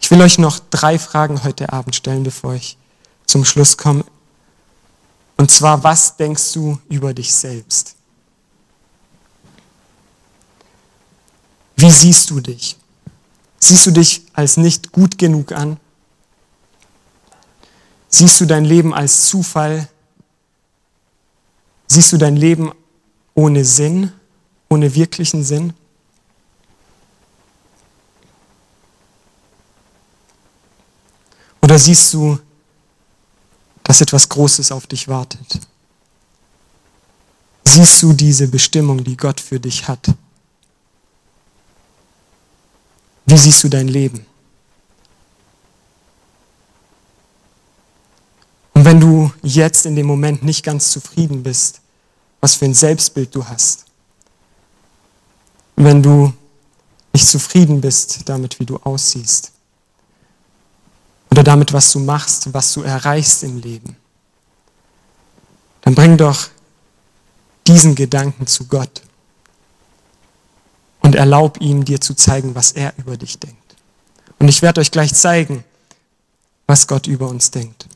Ich 0.00 0.10
will 0.10 0.20
euch 0.20 0.38
noch 0.38 0.58
drei 0.70 0.98
Fragen 0.98 1.44
heute 1.44 1.72
Abend 1.72 1.94
stellen, 1.94 2.24
bevor 2.24 2.54
ich 2.54 2.76
zum 3.26 3.44
Schluss 3.44 3.76
komme. 3.76 4.04
Und 5.36 5.50
zwar, 5.50 5.84
was 5.84 6.16
denkst 6.16 6.52
du 6.52 6.78
über 6.88 7.14
dich 7.14 7.32
selbst? 7.32 7.94
Wie 11.76 11.90
siehst 11.90 12.28
du 12.30 12.40
dich? 12.40 12.76
Siehst 13.60 13.86
du 13.86 13.90
dich 13.90 14.22
als 14.32 14.56
nicht 14.56 14.90
gut 14.90 15.18
genug 15.18 15.52
an? 15.52 15.78
Siehst 18.08 18.40
du 18.40 18.46
dein 18.46 18.64
Leben 18.64 18.92
als 18.94 19.26
Zufall? 19.26 19.88
Siehst 21.86 22.12
du 22.12 22.16
dein 22.16 22.36
Leben 22.36 22.72
ohne 23.34 23.64
Sinn, 23.64 24.12
ohne 24.68 24.94
wirklichen 24.94 25.44
Sinn? 25.44 25.74
Oder 31.60 31.78
siehst 31.78 32.12
du, 32.14 32.38
dass 33.84 34.00
etwas 34.00 34.28
Großes 34.28 34.72
auf 34.72 34.86
dich 34.86 35.06
wartet? 35.06 35.60
Siehst 37.64 38.02
du 38.02 38.12
diese 38.12 38.48
Bestimmung, 38.48 39.04
die 39.04 39.16
Gott 39.16 39.40
für 39.40 39.60
dich 39.60 39.86
hat? 39.86 40.08
Wie 43.30 43.38
siehst 43.38 43.62
du 43.62 43.68
dein 43.68 43.86
Leben? 43.86 44.26
Und 48.74 48.84
wenn 48.84 48.98
du 48.98 49.30
jetzt 49.44 49.86
in 49.86 49.94
dem 49.94 50.06
Moment 50.06 50.42
nicht 50.42 50.64
ganz 50.64 50.90
zufrieden 50.90 51.44
bist, 51.44 51.80
was 52.40 52.56
für 52.56 52.64
ein 52.64 52.74
Selbstbild 52.74 53.32
du 53.32 53.46
hast, 53.46 53.84
wenn 55.76 56.02
du 56.02 56.32
nicht 57.12 57.28
zufrieden 57.28 57.80
bist 57.80 58.28
damit, 58.28 58.58
wie 58.58 58.66
du 58.66 58.78
aussiehst, 58.78 59.52
oder 61.30 61.44
damit, 61.44 61.72
was 61.72 61.92
du 61.92 62.00
machst, 62.00 62.52
was 62.52 62.72
du 62.72 62.82
erreichst 62.82 63.44
im 63.44 63.60
Leben, 63.60 63.94
dann 65.82 65.94
bring 65.94 66.16
doch 66.16 66.48
diesen 67.64 67.94
Gedanken 67.94 68.48
zu 68.48 68.66
Gott 68.66 69.02
und 71.10 71.16
erlaub 71.16 71.60
ihm, 71.60 71.84
dir 71.84 72.00
zu 72.00 72.14
zeigen, 72.14 72.54
was 72.54 72.70
er 72.70 72.94
über 72.96 73.16
dich 73.16 73.40
denkt. 73.40 73.56
Und 74.38 74.46
ich 74.46 74.62
werde 74.62 74.80
euch 74.80 74.92
gleich 74.92 75.12
zeigen, 75.12 75.64
was 76.68 76.86
Gott 76.86 77.08
über 77.08 77.26
uns 77.26 77.50
denkt. 77.50 77.88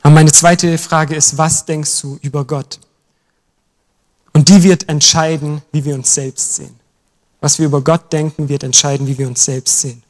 Aber 0.00 0.14
meine 0.14 0.32
zweite 0.32 0.78
Frage 0.78 1.14
ist, 1.14 1.36
was 1.36 1.66
denkst 1.66 2.00
du 2.00 2.18
über 2.22 2.46
Gott? 2.46 2.80
Und 4.32 4.48
die 4.48 4.62
wird 4.62 4.88
entscheiden, 4.88 5.60
wie 5.70 5.84
wir 5.84 5.94
uns 5.94 6.14
selbst 6.14 6.54
sehen. 6.54 6.74
Was 7.42 7.58
wir 7.58 7.66
über 7.66 7.82
Gott 7.82 8.10
denken, 8.10 8.48
wird 8.48 8.62
entscheiden, 8.62 9.06
wie 9.06 9.18
wir 9.18 9.26
uns 9.26 9.44
selbst 9.44 9.80
sehen. 9.80 10.02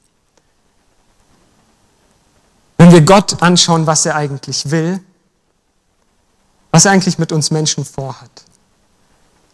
Wenn 2.76 2.92
wir 2.92 3.00
Gott 3.00 3.42
anschauen, 3.42 3.88
was 3.88 4.06
er 4.06 4.14
eigentlich 4.14 4.70
will, 4.70 5.00
was 6.70 6.84
er 6.84 6.92
eigentlich 6.92 7.18
mit 7.18 7.32
uns 7.32 7.50
Menschen 7.50 7.84
vorhat, 7.84 8.44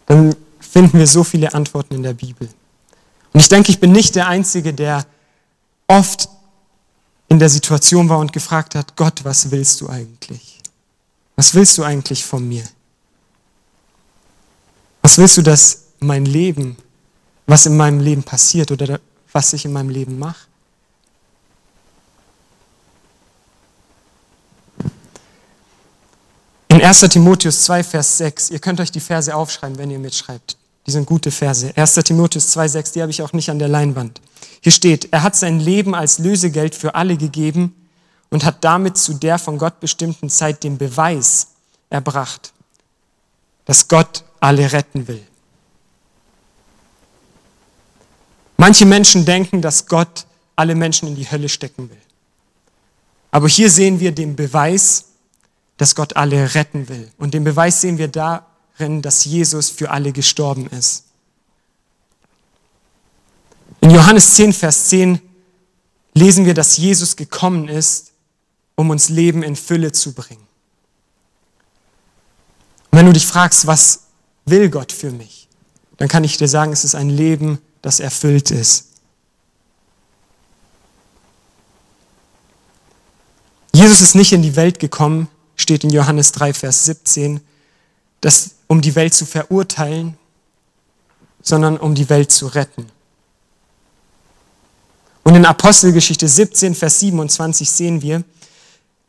dann 0.05 0.35
finden 0.71 0.99
wir 0.99 1.07
so 1.07 1.23
viele 1.23 1.53
Antworten 1.53 1.95
in 1.95 2.03
der 2.03 2.13
Bibel. 2.13 2.47
Und 3.33 3.39
ich 3.39 3.49
denke, 3.49 3.71
ich 3.71 3.79
bin 3.79 3.91
nicht 3.91 4.15
der 4.15 4.27
Einzige, 4.27 4.73
der 4.73 5.05
oft 5.87 6.29
in 7.27 7.39
der 7.39 7.49
Situation 7.49 8.09
war 8.09 8.19
und 8.19 8.33
gefragt 8.33 8.75
hat, 8.75 8.95
Gott, 8.95 9.23
was 9.23 9.51
willst 9.51 9.81
du 9.81 9.89
eigentlich? 9.89 10.59
Was 11.35 11.53
willst 11.53 11.77
du 11.77 11.83
eigentlich 11.83 12.23
von 12.23 12.47
mir? 12.47 12.63
Was 15.01 15.17
willst 15.17 15.37
du, 15.37 15.41
dass 15.41 15.85
mein 15.99 16.25
Leben, 16.25 16.77
was 17.47 17.65
in 17.65 17.75
meinem 17.75 17.99
Leben 17.99 18.23
passiert 18.23 18.71
oder 18.71 18.99
was 19.31 19.53
ich 19.53 19.65
in 19.65 19.73
meinem 19.73 19.89
Leben 19.89 20.19
mache? 20.19 20.47
In 26.67 26.83
1 26.83 26.99
Timotheus 27.09 27.63
2, 27.63 27.83
Vers 27.83 28.17
6, 28.19 28.51
ihr 28.51 28.59
könnt 28.59 28.79
euch 28.79 28.91
die 28.91 28.99
Verse 28.99 29.33
aufschreiben, 29.33 29.77
wenn 29.79 29.89
ihr 29.89 29.99
mitschreibt. 29.99 30.58
Die 30.89 30.93
sind 30.93 31.05
gute 31.05 31.29
Verse. 31.29 31.71
1. 31.75 31.93
Timotheus 31.93 32.49
2, 32.49 32.67
6, 32.67 32.91
die 32.93 33.01
habe 33.03 33.11
ich 33.11 33.21
auch 33.21 33.31
nicht 33.31 33.51
an 33.51 33.59
der 33.59 33.67
Leinwand. 33.67 34.21
Hier 34.59 34.71
steht, 34.71 35.13
er 35.13 35.21
hat 35.21 35.35
sein 35.35 35.59
Leben 35.59 35.93
als 35.93 36.17
Lösegeld 36.17 36.73
für 36.73 36.95
alle 36.95 37.15
gegeben 37.15 37.75
und 38.31 38.43
hat 38.43 38.63
damit 38.63 38.97
zu 38.97 39.13
der 39.13 39.37
von 39.37 39.59
Gott 39.59 39.79
bestimmten 39.81 40.31
Zeit 40.31 40.63
den 40.63 40.79
Beweis 40.79 41.49
erbracht, 41.91 42.53
dass 43.65 43.87
Gott 43.87 44.23
alle 44.39 44.71
retten 44.71 45.07
will. 45.07 45.21
Manche 48.57 48.87
Menschen 48.87 49.25
denken, 49.25 49.61
dass 49.61 49.85
Gott 49.85 50.25
alle 50.55 50.73
Menschen 50.73 51.07
in 51.07 51.15
die 51.15 51.29
Hölle 51.29 51.49
stecken 51.49 51.87
will. 51.91 52.01
Aber 53.29 53.47
hier 53.47 53.69
sehen 53.69 53.99
wir 53.99 54.11
den 54.11 54.35
Beweis, 54.35 55.05
dass 55.77 55.93
Gott 55.93 56.15
alle 56.15 56.55
retten 56.55 56.89
will. 56.89 57.11
Und 57.19 57.35
den 57.35 57.43
Beweis 57.43 57.79
sehen 57.79 57.99
wir 57.99 58.07
darin, 58.07 58.48
dass 58.79 59.25
Jesus 59.25 59.69
für 59.69 59.91
alle 59.91 60.13
gestorben 60.13 60.67
ist. 60.67 61.03
In 63.81 63.91
Johannes 63.91 64.35
10, 64.35 64.53
Vers 64.53 64.87
10 64.87 65.19
lesen 66.13 66.45
wir, 66.45 66.53
dass 66.53 66.77
Jesus 66.77 67.15
gekommen 67.15 67.67
ist, 67.67 68.11
um 68.75 68.89
uns 68.89 69.09
Leben 69.09 69.43
in 69.43 69.55
Fülle 69.55 69.91
zu 69.91 70.13
bringen. 70.13 70.47
Und 72.91 72.97
wenn 72.97 73.05
du 73.05 73.13
dich 73.13 73.27
fragst, 73.27 73.67
was 73.67 74.03
will 74.45 74.69
Gott 74.69 74.91
für 74.91 75.11
mich, 75.11 75.49
dann 75.97 76.07
kann 76.07 76.23
ich 76.23 76.37
dir 76.37 76.47
sagen, 76.47 76.71
es 76.71 76.85
ist 76.85 76.95
ein 76.95 77.09
Leben, 77.09 77.59
das 77.81 77.99
erfüllt 77.99 78.51
ist. 78.51 78.85
Jesus 83.73 84.01
ist 84.01 84.15
nicht 84.15 84.31
in 84.31 84.41
die 84.41 84.55
Welt 84.55 84.79
gekommen, 84.79 85.27
steht 85.55 85.83
in 85.83 85.89
Johannes 85.89 86.31
3, 86.31 86.53
Vers 86.53 86.85
17, 86.85 87.41
dass, 88.21 88.51
um 88.67 88.81
die 88.81 88.95
Welt 88.95 89.13
zu 89.13 89.25
verurteilen, 89.25 90.17
sondern 91.41 91.77
um 91.77 91.95
die 91.95 92.09
Welt 92.09 92.31
zu 92.31 92.47
retten. 92.47 92.85
Und 95.23 95.35
in 95.35 95.45
Apostelgeschichte 95.45 96.27
17, 96.27 96.75
Vers 96.75 96.99
27 96.99 97.69
sehen 97.69 98.01
wir, 98.01 98.23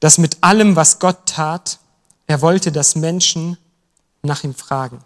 dass 0.01 0.19
mit 0.19 0.39
allem, 0.43 0.77
was 0.77 0.99
Gott 0.99 1.27
tat, 1.27 1.79
er 2.27 2.41
wollte, 2.43 2.73
dass 2.73 2.95
Menschen 2.95 3.57
nach 4.23 4.45
ihm 4.45 4.55
fragen. 4.55 5.03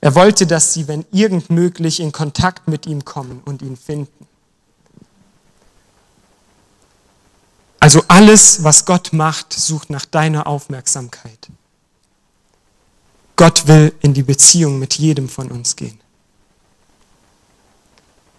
Er 0.00 0.14
wollte, 0.14 0.46
dass 0.46 0.72
sie, 0.72 0.88
wenn 0.88 1.04
irgend 1.12 1.50
möglich, 1.50 2.00
in 2.00 2.12
Kontakt 2.12 2.68
mit 2.68 2.86
ihm 2.86 3.04
kommen 3.04 3.42
und 3.44 3.62
ihn 3.62 3.76
finden. 3.76 4.26
Also 7.80 8.02
alles, 8.08 8.64
was 8.64 8.84
Gott 8.84 9.12
macht, 9.12 9.52
sucht 9.52 9.90
nach 9.90 10.04
deiner 10.04 10.46
Aufmerksamkeit. 10.46 11.48
Gott 13.36 13.68
will 13.68 13.92
in 14.00 14.14
die 14.14 14.22
Beziehung 14.22 14.78
mit 14.78 14.94
jedem 14.94 15.28
von 15.28 15.50
uns 15.50 15.76
gehen. 15.76 16.00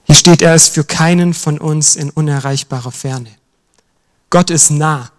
Hier 0.05 0.15
steht, 0.15 0.41
er 0.41 0.55
ist 0.55 0.69
für 0.69 0.83
keinen 0.83 1.33
von 1.33 1.59
uns 1.59 1.95
in 1.95 2.09
unerreichbarer 2.09 2.91
Ferne. 2.91 3.29
Gott 4.29 4.49
ist 4.49 4.71
nah. 4.71 5.11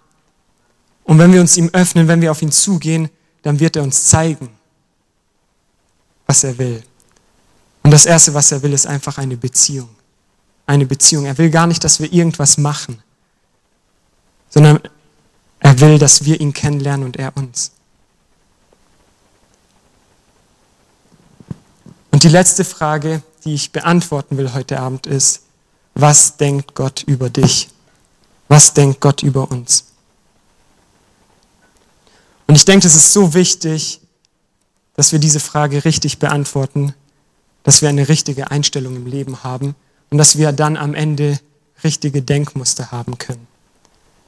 Und 1.04 1.18
wenn 1.18 1.32
wir 1.32 1.40
uns 1.40 1.56
ihm 1.56 1.70
öffnen, 1.72 2.08
wenn 2.08 2.20
wir 2.20 2.30
auf 2.30 2.42
ihn 2.42 2.52
zugehen, 2.52 3.08
dann 3.42 3.60
wird 3.60 3.76
er 3.76 3.82
uns 3.82 4.06
zeigen, 4.06 4.50
was 6.26 6.44
er 6.44 6.58
will. 6.58 6.82
Und 7.82 7.92
das 7.92 8.04
Erste, 8.04 8.34
was 8.34 8.52
er 8.52 8.62
will, 8.62 8.72
ist 8.72 8.86
einfach 8.86 9.18
eine 9.18 9.36
Beziehung. 9.36 9.88
Eine 10.66 10.84
Beziehung. 10.84 11.24
Er 11.24 11.38
will 11.38 11.50
gar 11.50 11.66
nicht, 11.66 11.82
dass 11.84 12.00
wir 12.00 12.12
irgendwas 12.12 12.58
machen, 12.58 13.02
sondern 14.50 14.80
er 15.60 15.80
will, 15.80 15.98
dass 15.98 16.24
wir 16.24 16.40
ihn 16.40 16.52
kennenlernen 16.52 17.06
und 17.06 17.16
er 17.16 17.34
uns. 17.36 17.72
Und 22.10 22.24
die 22.24 22.28
letzte 22.28 22.64
Frage, 22.64 23.22
die 23.44 23.54
ich 23.54 23.72
beantworten 23.72 24.36
will 24.36 24.52
heute 24.52 24.80
Abend 24.80 25.06
ist, 25.06 25.42
was 25.94 26.36
denkt 26.36 26.74
Gott 26.74 27.02
über 27.06 27.30
dich? 27.30 27.68
Was 28.48 28.72
denkt 28.72 29.00
Gott 29.00 29.22
über 29.22 29.50
uns? 29.50 29.84
Und 32.46 32.54
ich 32.54 32.64
denke, 32.64 32.86
es 32.86 32.94
ist 32.94 33.12
so 33.12 33.34
wichtig, 33.34 34.00
dass 34.96 35.12
wir 35.12 35.18
diese 35.18 35.38
Frage 35.38 35.84
richtig 35.84 36.18
beantworten, 36.18 36.94
dass 37.62 37.82
wir 37.82 37.88
eine 37.88 38.08
richtige 38.08 38.50
Einstellung 38.50 38.96
im 38.96 39.06
Leben 39.06 39.44
haben 39.44 39.74
und 40.10 40.18
dass 40.18 40.38
wir 40.38 40.52
dann 40.52 40.76
am 40.76 40.94
Ende 40.94 41.38
richtige 41.84 42.22
Denkmuster 42.22 42.90
haben 42.90 43.18
können. 43.18 43.46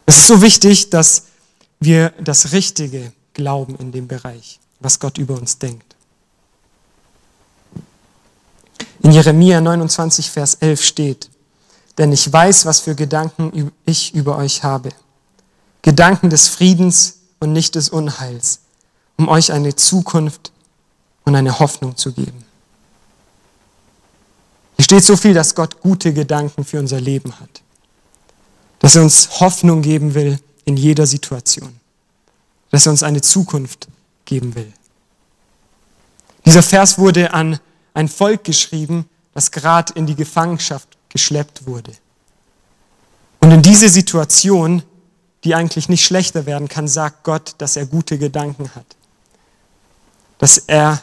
Es 0.07 0.19
ist 0.19 0.27
so 0.27 0.43
wichtig, 0.43 0.91
dass 0.91 1.25
wir 1.81 2.11
das 2.21 2.53
Richtige 2.53 3.13
glauben 3.33 3.77
in 3.77 3.91
dem 3.93 4.07
Bereich, 4.07 4.61
was 4.81 5.01
Gott 5.01 5.19
über 5.19 5.35
uns 5.35 5.59
denkt. 5.59 5.97
In 9.03 9.13
Jeremia 9.13 9.61
29, 9.61 10.31
Vers 10.31 10.55
11 10.61 10.83
steht, 10.83 11.31
denn 11.97 12.13
ich 12.13 12.31
weiß, 12.31 12.67
was 12.67 12.81
für 12.81 12.95
Gedanken 12.95 13.73
ich 13.87 14.15
über 14.15 14.37
euch 14.37 14.63
habe. 14.63 14.91
Gedanken 15.83 16.29
des 16.29 16.49
Friedens 16.49 17.21
und 17.39 17.53
nicht 17.53 17.75
des 17.75 17.89
Unheils, 17.89 18.61
um 19.17 19.29
euch 19.29 19.53
eine 19.53 19.75
Zukunft 19.75 20.53
und 21.25 21.35
eine 21.35 21.59
Hoffnung 21.59 21.97
zu 21.97 22.13
geben. 22.13 22.45
steht 24.79 25.05
so 25.05 25.17
viel, 25.17 25.35
dass 25.35 25.55
Gott 25.55 25.81
gute 25.81 26.13
Gedanken 26.13 26.65
für 26.65 26.79
unser 26.79 27.01
Leben 27.01 27.39
hat. 27.39 27.63
Dass 28.81 28.97
er 28.97 29.03
uns 29.03 29.41
Hoffnung 29.41 29.83
geben 29.83 30.15
will 30.15 30.39
in 30.65 30.77
jeder 30.77 31.07
Situation. 31.07 31.79
Dass 32.71 32.87
er 32.87 32.93
uns 32.93 33.03
eine 33.03 33.21
Zukunft 33.21 33.89
geben 34.25 34.55
will. 34.55 34.73
Dieser 36.45 36.63
Vers 36.63 36.99
wurde 36.99 37.33
an 37.33 37.61
ein 37.95 38.09
Volk 38.09 38.45
geschrieben, 38.45 39.09
das 39.33 39.51
gerade 39.51 39.93
in 39.95 40.07
die 40.07 40.15
Gefangenschaft 40.15 40.89
geschleppt 41.09 41.67
wurde. 41.67 41.93
Und 43.41 43.51
in 43.51 43.63
diese 43.63 43.89
Situation, 43.89 44.83
die 45.45 45.55
eigentlich 45.55 45.89
nicht 45.89 46.05
schlechter 46.05 46.47
werden 46.47 46.69
kann, 46.69 46.89
sagt 46.89 47.25
Gott, 47.25 47.55
dass 47.59 47.77
er 47.77 47.87
gute 47.87 48.19
Gedanken 48.19 48.75
hat. 48.75 48.87
Dass 50.39 50.59
er 50.59 51.03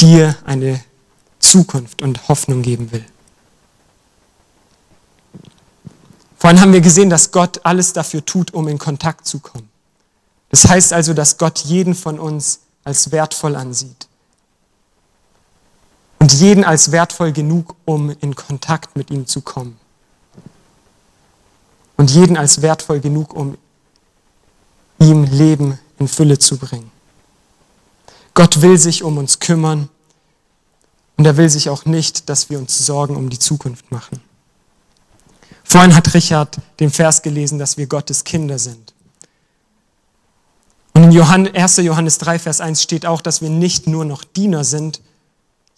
dir 0.00 0.36
eine 0.44 0.82
Zukunft 1.38 2.02
und 2.02 2.28
Hoffnung 2.28 2.62
geben 2.62 2.92
will. 2.92 3.04
Vorhin 6.38 6.60
haben 6.60 6.72
wir 6.72 6.80
gesehen, 6.80 7.10
dass 7.10 7.32
Gott 7.32 7.60
alles 7.64 7.92
dafür 7.92 8.24
tut, 8.24 8.54
um 8.54 8.68
in 8.68 8.78
Kontakt 8.78 9.26
zu 9.26 9.40
kommen. 9.40 9.68
Das 10.50 10.68
heißt 10.68 10.92
also, 10.92 11.14
dass 11.14 11.36
Gott 11.36 11.58
jeden 11.60 11.94
von 11.94 12.18
uns 12.18 12.60
als 12.84 13.10
wertvoll 13.10 13.56
ansieht. 13.56 13.97
Und 16.18 16.32
jeden 16.32 16.64
als 16.64 16.90
wertvoll 16.90 17.32
genug, 17.32 17.76
um 17.84 18.10
in 18.10 18.34
Kontakt 18.34 18.96
mit 18.96 19.10
ihm 19.10 19.26
zu 19.26 19.40
kommen. 19.40 19.78
Und 21.96 22.10
jeden 22.10 22.36
als 22.36 22.62
wertvoll 22.62 23.00
genug, 23.00 23.34
um 23.34 23.56
ihm 24.98 25.24
Leben 25.24 25.78
in 25.98 26.08
Fülle 26.08 26.38
zu 26.38 26.56
bringen. 26.56 26.90
Gott 28.34 28.62
will 28.62 28.78
sich 28.78 29.02
um 29.02 29.18
uns 29.18 29.40
kümmern 29.40 29.88
und 31.16 31.24
er 31.24 31.36
will 31.36 31.48
sich 31.48 31.68
auch 31.68 31.84
nicht, 31.84 32.28
dass 32.28 32.50
wir 32.50 32.58
uns 32.58 32.78
Sorgen 32.78 33.16
um 33.16 33.30
die 33.30 33.38
Zukunft 33.38 33.90
machen. 33.90 34.20
Vorhin 35.64 35.94
hat 35.94 36.14
Richard 36.14 36.56
den 36.80 36.90
Vers 36.90 37.22
gelesen, 37.22 37.58
dass 37.58 37.76
wir 37.76 37.86
Gottes 37.86 38.24
Kinder 38.24 38.58
sind. 38.58 38.94
Und 40.94 41.12
in 41.12 41.54
1. 41.54 41.76
Johannes 41.78 42.18
3, 42.18 42.38
Vers 42.38 42.60
1 42.60 42.82
steht 42.82 43.06
auch, 43.06 43.20
dass 43.20 43.42
wir 43.42 43.50
nicht 43.50 43.86
nur 43.86 44.04
noch 44.04 44.24
Diener 44.24 44.64
sind, 44.64 45.00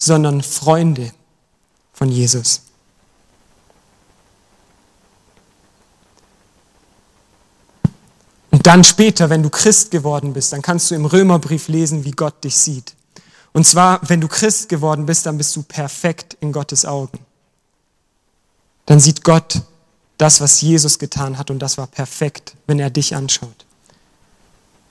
sondern 0.01 0.42
Freunde 0.42 1.12
von 1.92 2.11
Jesus. 2.11 2.62
Und 8.51 8.66
dann 8.66 8.82
später, 8.82 9.30
wenn 9.30 9.42
du 9.44 9.51
Christ 9.51 9.90
geworden 9.92 10.32
bist, 10.32 10.53
dann 10.53 10.62
kannst 10.62 10.90
du 10.90 10.94
im 10.94 11.05
Römerbrief 11.05 11.68
lesen, 11.68 12.05
wie 12.05 12.11
Gott 12.11 12.42
dich 12.42 12.57
sieht. 12.57 12.94
Und 13.53 13.66
zwar, 13.66 14.01
wenn 14.09 14.20
du 14.20 14.28
Christ 14.28 14.68
geworden 14.68 15.07
bist, 15.07 15.26
dann 15.26 15.38
bist 15.38 15.55
du 15.55 15.62
perfekt 15.62 16.36
in 16.40 16.53
Gottes 16.53 16.84
Augen. 16.84 17.20
Dann 18.86 18.98
sieht 18.98 19.22
Gott 19.22 19.62
das, 20.18 20.40
was 20.40 20.61
Jesus 20.61 20.98
getan 20.98 21.38
hat, 21.38 21.51
und 21.51 21.61
das 21.61 21.78
war 21.78 21.86
perfekt, 21.86 22.55
wenn 22.66 22.80
er 22.80 22.90
dich 22.90 23.14
anschaut. 23.14 23.66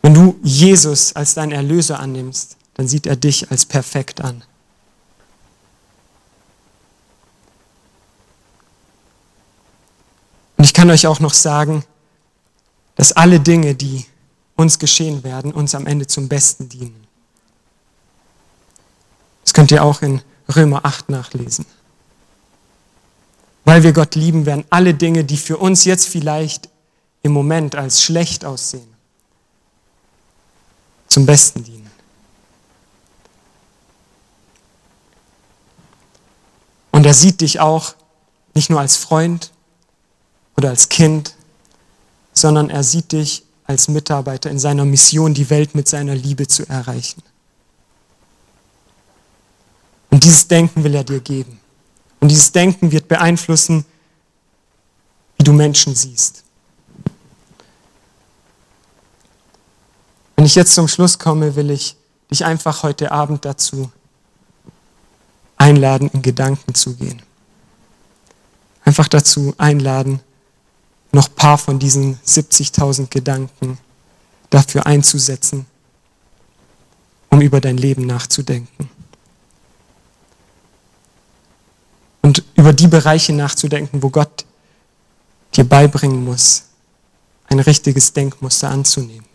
Wenn 0.01 0.13
du 0.13 0.39
Jesus 0.41 1.15
als 1.15 1.33
dein 1.33 1.51
Erlöser 1.51 1.99
annimmst, 1.99 2.57
dann 2.75 2.87
sieht 2.87 3.05
er 3.05 3.15
dich 3.15 3.51
als 3.51 3.65
perfekt 3.65 4.21
an. 4.21 4.43
Und 10.59 10.65
ich 10.65 10.73
kann 10.73 10.91
euch 10.91 11.07
auch 11.07 11.21
noch 11.21 11.33
sagen, 11.33 11.85
dass 12.95 13.13
alle 13.13 13.39
Dinge, 13.39 13.75
die 13.75 14.05
uns 14.57 14.77
geschehen 14.77 15.23
werden, 15.23 15.53
uns 15.53 15.73
am 15.73 15.87
Ende 15.87 16.05
zum 16.05 16.27
Besten 16.27 16.67
dienen. 16.67 17.07
Das 19.45 19.53
könnt 19.53 19.71
ihr 19.71 19.81
auch 19.81 20.01
in 20.01 20.21
Römer 20.53 20.83
8 20.83 21.07
nachlesen. 21.07 21.65
Weil 23.63 23.83
wir 23.83 23.93
Gott 23.93 24.15
lieben, 24.15 24.45
werden 24.45 24.65
alle 24.69 24.93
Dinge, 24.93 25.23
die 25.23 25.37
für 25.37 25.55
uns 25.55 25.85
jetzt 25.85 26.09
vielleicht 26.09 26.67
im 27.23 27.31
Moment 27.31 27.75
als 27.75 28.03
schlecht 28.03 28.43
aussehen, 28.43 28.93
zum 31.07 31.25
Besten 31.25 31.63
dienen. 31.63 31.89
Und 36.91 37.05
er 37.05 37.13
sieht 37.13 37.39
dich 37.39 37.61
auch 37.61 37.95
nicht 38.53 38.69
nur 38.69 38.81
als 38.81 38.97
Freund, 38.97 39.53
oder 40.59 40.71
als 40.71 40.89
Kind, 40.89 41.35
sondern 42.33 42.69
er 42.69 42.83
sieht 42.83 43.13
dich 43.13 43.45
als 43.63 43.87
Mitarbeiter 43.87 44.49
in 44.51 44.59
seiner 44.59 44.83
Mission, 44.83 45.33
die 45.33 45.49
Welt 45.49 45.73
mit 45.73 45.87
seiner 45.87 46.13
Liebe 46.13 46.47
zu 46.47 46.67
erreichen. 46.67 47.23
Und 50.09 50.21
dieses 50.25 50.49
Denken 50.49 50.83
will 50.83 50.95
er 50.95 51.05
dir 51.05 51.21
geben. 51.21 51.61
Und 52.19 52.27
dieses 52.27 52.51
Denken 52.51 52.91
wird 52.91 53.07
beeinflussen, 53.07 53.85
wie 55.37 55.45
du 55.45 55.53
Menschen 55.53 55.95
siehst. 55.95 56.43
Wenn 60.35 60.45
ich 60.45 60.55
jetzt 60.55 60.75
zum 60.75 60.89
Schluss 60.89 61.19
komme, 61.19 61.55
will 61.55 61.69
ich 61.69 61.95
dich 62.29 62.43
einfach 62.43 62.83
heute 62.83 63.13
Abend 63.13 63.45
dazu 63.45 63.89
einladen, 65.55 66.09
in 66.11 66.21
Gedanken 66.21 66.75
zu 66.75 66.97
gehen. 66.97 67.21
Einfach 68.83 69.07
dazu 69.07 69.53
einladen, 69.57 70.19
noch 71.11 71.27
ein 71.27 71.35
paar 71.35 71.57
von 71.57 71.79
diesen 71.79 72.19
70.000 72.25 73.07
Gedanken 73.09 73.77
dafür 74.49 74.85
einzusetzen, 74.85 75.65
um 77.29 77.41
über 77.41 77.61
dein 77.61 77.77
Leben 77.77 78.05
nachzudenken. 78.05 78.89
Und 82.21 82.43
über 82.55 82.73
die 82.73 82.87
Bereiche 82.87 83.33
nachzudenken, 83.33 84.03
wo 84.03 84.09
Gott 84.09 84.45
dir 85.55 85.63
beibringen 85.63 86.23
muss, 86.23 86.65
ein 87.47 87.59
richtiges 87.59 88.13
Denkmuster 88.13 88.69
anzunehmen. 88.69 89.25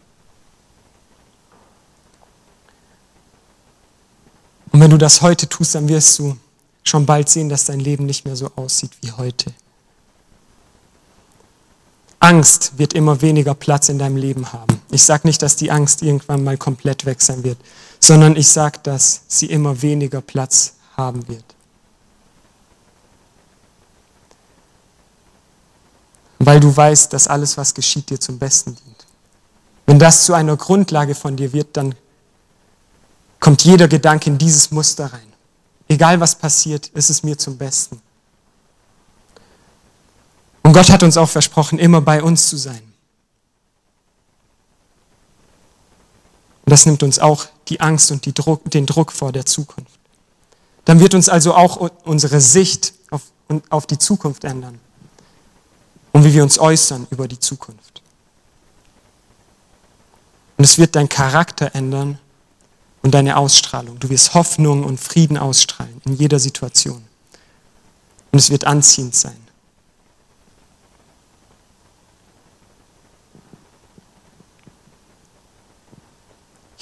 Und 4.71 4.81
wenn 4.81 4.91
du 4.91 4.99
das 4.99 5.23
heute 5.23 5.49
tust, 5.49 5.75
dann 5.75 5.89
wirst 5.89 6.19
du 6.19 6.37
schon 6.83 7.07
bald 7.07 7.29
sehen, 7.29 7.49
dass 7.49 7.67
dein 7.67 7.81
Leben 7.81 8.07
nicht 8.07 8.25
mehr 8.25 8.37
so 8.37 8.51
aussieht 8.57 8.91
wie 9.03 9.13
heute. 9.13 9.55
Angst 12.25 12.79
wird 12.79 12.95
immer 12.95 13.21
weniger 13.21 13.53
Platz 13.53 13.91
in 13.91 13.99
deinem 13.99 14.17
Leben 14.17 14.51
haben. 14.55 14.81
Ich 14.91 15.03
sage 15.03 15.27
nicht, 15.27 15.43
dass 15.43 15.57
die 15.57 15.71
Angst 15.71 16.01
irgendwann 16.01 16.43
mal 16.43 16.57
komplett 16.57 17.05
weg 17.05 17.21
sein 17.21 17.45
wird, 17.45 17.59
sondern 18.01 18.35
ich 18.35 18.49
sage, 18.49 18.79
dass 18.83 19.21
sie 19.29 19.45
immer 19.45 19.83
weniger 19.83 20.23
Platz 20.23 20.77
haben 20.97 21.29
wird. 21.29 21.45
Weil 26.39 26.61
du 26.61 26.75
weißt, 26.75 27.13
dass 27.13 27.29
alles, 27.29 27.59
was 27.59 27.75
geschieht, 27.75 28.09
dir 28.09 28.19
zum 28.19 28.39
Besten 28.39 28.75
dient. 28.75 29.07
Wenn 29.85 29.99
das 29.99 30.25
zu 30.25 30.33
einer 30.33 30.57
Grundlage 30.57 31.15
von 31.15 31.37
dir 31.37 31.53
wird, 31.53 31.77
dann 31.77 31.95
kommt 33.39 33.65
jeder 33.65 33.87
Gedanke 33.87 34.31
in 34.31 34.39
dieses 34.39 34.71
Muster 34.71 35.13
rein. 35.13 35.31
Egal 35.89 36.19
was 36.21 36.35
passiert, 36.35 36.87
ist 36.89 37.11
es 37.11 37.23
mir 37.23 37.37
zum 37.37 37.59
Besten. 37.59 38.01
Und 40.65 40.73
Gott 40.73 40.91
hat 40.91 41.03
uns 41.03 41.17
auch 41.17 41.29
versprochen, 41.29 41.79
immer 41.79 42.01
bei 42.01 42.23
uns 42.23 42.49
zu 42.49 42.57
sein. 42.57 42.83
Und 46.65 46.71
das 46.71 46.87
nimmt 46.87 47.03
uns 47.03 47.19
auch 47.19 47.47
die 47.69 47.81
Angst 47.81 48.11
und 48.11 48.25
die 48.25 48.33
Druck, 48.33 48.71
den 48.71 48.87
Druck 48.87 49.13
vor 49.13 49.31
der 49.31 49.45
Zukunft. 49.45 50.01
Dann 50.87 51.01
wird 51.01 51.15
uns 51.15 51.29
also 51.29 51.55
auch 51.55 51.91
unsere 52.05 52.41
Sicht 52.41 52.95
auf, 53.11 53.23
auf 53.69 53.87
die 53.87 53.99
Zukunft 53.99 54.45
ändern 54.45 54.81
und 56.13 56.25
wie 56.25 56.33
wir 56.33 56.43
uns 56.43 56.59
äußern 56.59 57.07
über 57.11 57.29
die 57.29 57.39
Zukunft. 57.39 58.03
Und 60.57 60.65
es 60.65 60.79
wird 60.79 60.97
dein 60.97 61.09
Charakter 61.09 61.75
ändern 61.75 62.19
und 63.03 63.13
deine 63.13 63.37
Ausstrahlung. 63.37 63.99
Du 63.99 64.09
wirst 64.09 64.33
Hoffnung 64.33 64.85
und 64.85 64.99
Frieden 64.99 65.37
ausstrahlen 65.37 66.01
in 66.07 66.17
jeder 66.17 66.39
Situation. 66.39 67.05
Und 68.33 68.39
es 68.39 68.51
wird 68.51 68.65
anziehend 68.65 69.15
sein. 69.15 69.44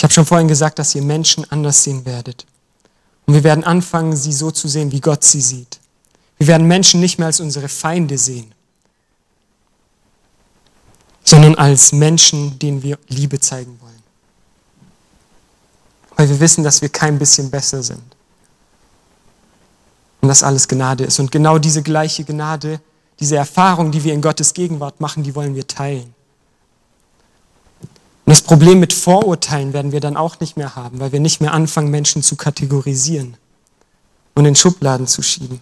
Ich 0.02 0.04
habe 0.04 0.14
schon 0.14 0.26
vorhin 0.26 0.48
gesagt, 0.48 0.80
dass 0.80 0.96
ihr 0.96 1.02
Menschen 1.02 1.48
anders 1.52 1.84
sehen 1.84 2.04
werdet. 2.04 2.44
Und 3.24 3.34
wir 3.34 3.44
werden 3.44 3.62
anfangen, 3.62 4.16
sie 4.16 4.32
so 4.32 4.50
zu 4.50 4.66
sehen, 4.66 4.90
wie 4.90 5.00
Gott 5.00 5.22
sie 5.22 5.40
sieht. 5.40 5.78
Wir 6.38 6.48
werden 6.48 6.66
Menschen 6.66 6.98
nicht 6.98 7.18
mehr 7.18 7.26
als 7.26 7.38
unsere 7.38 7.68
Feinde 7.68 8.18
sehen, 8.18 8.52
sondern 11.22 11.54
als 11.54 11.92
Menschen, 11.92 12.58
denen 12.58 12.82
wir 12.82 12.98
Liebe 13.06 13.38
zeigen 13.38 13.78
wollen. 13.80 14.02
Weil 16.16 16.28
wir 16.30 16.40
wissen, 16.40 16.64
dass 16.64 16.82
wir 16.82 16.88
kein 16.88 17.16
bisschen 17.16 17.48
besser 17.48 17.80
sind. 17.84 18.02
Und 20.20 20.26
dass 20.26 20.42
alles 20.42 20.66
Gnade 20.66 21.04
ist. 21.04 21.20
Und 21.20 21.30
genau 21.30 21.58
diese 21.58 21.84
gleiche 21.84 22.24
Gnade, 22.24 22.80
diese 23.20 23.36
Erfahrung, 23.36 23.92
die 23.92 24.02
wir 24.02 24.14
in 24.14 24.20
Gottes 24.20 24.52
Gegenwart 24.52 25.00
machen, 25.00 25.22
die 25.22 25.36
wollen 25.36 25.54
wir 25.54 25.68
teilen. 25.68 26.12
Und 28.24 28.30
das 28.30 28.42
Problem 28.42 28.80
mit 28.80 28.92
Vorurteilen 28.92 29.72
werden 29.72 29.92
wir 29.92 30.00
dann 30.00 30.16
auch 30.16 30.38
nicht 30.40 30.56
mehr 30.56 30.76
haben, 30.76 31.00
weil 31.00 31.12
wir 31.12 31.20
nicht 31.20 31.40
mehr 31.40 31.52
anfangen, 31.52 31.90
Menschen 31.90 32.22
zu 32.22 32.36
kategorisieren, 32.36 33.36
und 34.34 34.44
in 34.46 34.56
Schubladen 34.56 35.06
zu 35.06 35.22
schieben, 35.22 35.60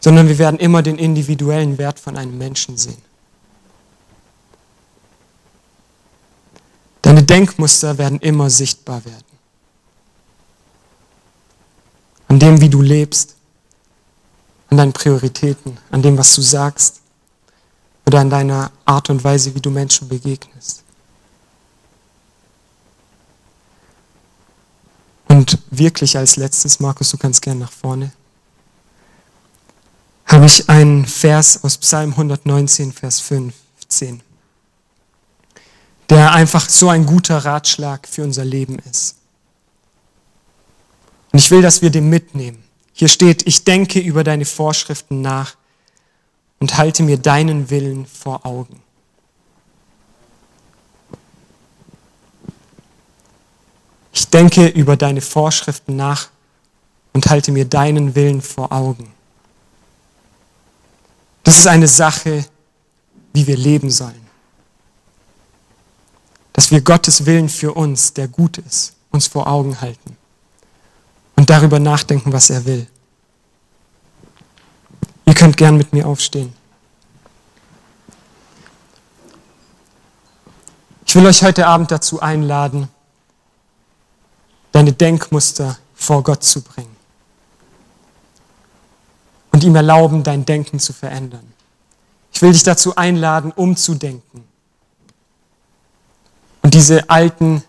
sondern 0.00 0.28
wir 0.28 0.38
werden 0.38 0.58
immer 0.58 0.82
den 0.82 0.98
individuellen 0.98 1.78
Wert 1.78 2.00
von 2.00 2.16
einem 2.16 2.36
Menschen 2.36 2.76
sehen. 2.76 3.02
Deine 7.02 7.22
Denkmuster 7.22 7.98
werden 7.98 8.20
immer 8.20 8.50
sichtbar 8.50 9.04
werden. 9.04 9.24
An 12.28 12.38
dem, 12.38 12.60
wie 12.60 12.68
du 12.68 12.82
lebst, 12.82 13.36
an 14.68 14.76
deinen 14.76 14.92
Prioritäten, 14.92 15.78
an 15.90 16.02
dem, 16.02 16.16
was 16.16 16.34
du 16.34 16.42
sagst 16.42 17.00
oder 18.06 18.20
an 18.20 18.30
deiner 18.30 18.70
Art 18.84 19.10
und 19.10 19.24
Weise, 19.24 19.54
wie 19.54 19.60
du 19.60 19.70
Menschen 19.70 20.08
begegnest. 20.08 20.84
Und 25.26 25.59
wirklich 25.70 26.16
als 26.16 26.36
letztes, 26.36 26.80
Markus, 26.80 27.10
du 27.10 27.16
kannst 27.16 27.42
gerne 27.42 27.60
nach 27.60 27.72
vorne, 27.72 28.12
habe 30.26 30.46
ich 30.46 30.68
einen 30.68 31.06
Vers 31.06 31.64
aus 31.64 31.78
Psalm 31.78 32.10
119, 32.10 32.92
Vers 32.92 33.20
15, 33.20 34.22
der 36.08 36.32
einfach 36.32 36.68
so 36.68 36.88
ein 36.88 37.06
guter 37.06 37.38
Ratschlag 37.38 38.06
für 38.06 38.22
unser 38.22 38.44
Leben 38.44 38.78
ist. 38.90 39.16
Und 41.32 41.38
ich 41.38 41.50
will, 41.50 41.62
dass 41.62 41.82
wir 41.82 41.90
den 41.90 42.08
mitnehmen. 42.08 42.62
Hier 42.92 43.08
steht, 43.08 43.46
ich 43.46 43.64
denke 43.64 44.00
über 44.00 44.24
deine 44.24 44.44
Vorschriften 44.44 45.20
nach 45.20 45.56
und 46.58 46.76
halte 46.76 47.02
mir 47.02 47.18
deinen 47.18 47.70
Willen 47.70 48.06
vor 48.06 48.44
Augen. 48.44 48.82
Ich 54.12 54.28
denke 54.28 54.66
über 54.66 54.96
deine 54.96 55.20
Vorschriften 55.20 55.96
nach 55.96 56.28
und 57.12 57.26
halte 57.26 57.52
mir 57.52 57.64
deinen 57.64 58.14
Willen 58.14 58.42
vor 58.42 58.72
Augen. 58.72 59.12
Das 61.44 61.58
ist 61.58 61.66
eine 61.66 61.88
Sache, 61.88 62.44
wie 63.32 63.46
wir 63.46 63.56
leben 63.56 63.90
sollen. 63.90 64.28
Dass 66.52 66.70
wir 66.70 66.80
Gottes 66.80 67.26
Willen 67.26 67.48
für 67.48 67.72
uns, 67.72 68.12
der 68.12 68.28
gut 68.28 68.58
ist, 68.58 68.94
uns 69.10 69.26
vor 69.26 69.46
Augen 69.46 69.80
halten 69.80 70.16
und 71.36 71.48
darüber 71.48 71.78
nachdenken, 71.78 72.32
was 72.32 72.50
er 72.50 72.64
will. 72.64 72.86
Ihr 75.24 75.34
könnt 75.34 75.56
gern 75.56 75.76
mit 75.76 75.92
mir 75.92 76.06
aufstehen. 76.06 76.52
Ich 81.06 81.14
will 81.16 81.26
euch 81.26 81.42
heute 81.42 81.66
Abend 81.66 81.90
dazu 81.90 82.20
einladen, 82.20 82.88
deine 84.80 84.94
Denkmuster 84.94 85.76
vor 85.94 86.22
Gott 86.22 86.42
zu 86.42 86.62
bringen 86.62 86.96
und 89.52 89.62
ihm 89.62 89.76
erlauben, 89.76 90.22
dein 90.22 90.46
Denken 90.46 90.80
zu 90.80 90.94
verändern. 90.94 91.52
Ich 92.32 92.40
will 92.40 92.52
dich 92.52 92.62
dazu 92.62 92.96
einladen, 92.96 93.52
umzudenken 93.52 94.42
und 96.62 96.72
diese 96.72 97.10
alten 97.10 97.62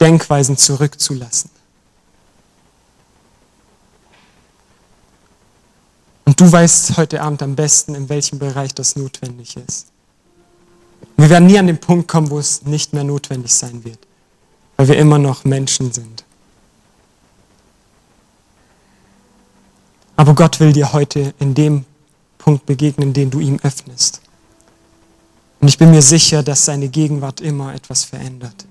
Denkweisen 0.00 0.56
zurückzulassen. 0.56 1.50
Und 6.24 6.40
du 6.40 6.50
weißt 6.50 6.96
heute 6.96 7.22
Abend 7.22 7.44
am 7.44 7.54
besten, 7.54 7.94
in 7.94 8.08
welchem 8.08 8.40
Bereich 8.40 8.74
das 8.74 8.96
notwendig 8.96 9.56
ist. 9.56 9.86
Wir 11.16 11.30
werden 11.30 11.46
nie 11.46 11.60
an 11.60 11.68
den 11.68 11.78
Punkt 11.78 12.08
kommen, 12.08 12.28
wo 12.30 12.40
es 12.40 12.62
nicht 12.62 12.92
mehr 12.92 13.04
notwendig 13.04 13.54
sein 13.54 13.84
wird, 13.84 14.00
weil 14.76 14.88
wir 14.88 14.96
immer 14.96 15.20
noch 15.20 15.44
Menschen 15.44 15.92
sind. 15.92 16.23
Aber 20.16 20.34
Gott 20.34 20.60
will 20.60 20.72
dir 20.72 20.92
heute 20.92 21.34
in 21.38 21.54
dem 21.54 21.84
Punkt 22.38 22.66
begegnen, 22.66 23.12
den 23.12 23.30
du 23.30 23.40
ihm 23.40 23.58
öffnest. 23.62 24.20
Und 25.60 25.68
ich 25.68 25.78
bin 25.78 25.90
mir 25.90 26.02
sicher, 26.02 26.42
dass 26.42 26.64
seine 26.64 26.88
Gegenwart 26.88 27.40
immer 27.40 27.74
etwas 27.74 28.04
verändert. 28.04 28.66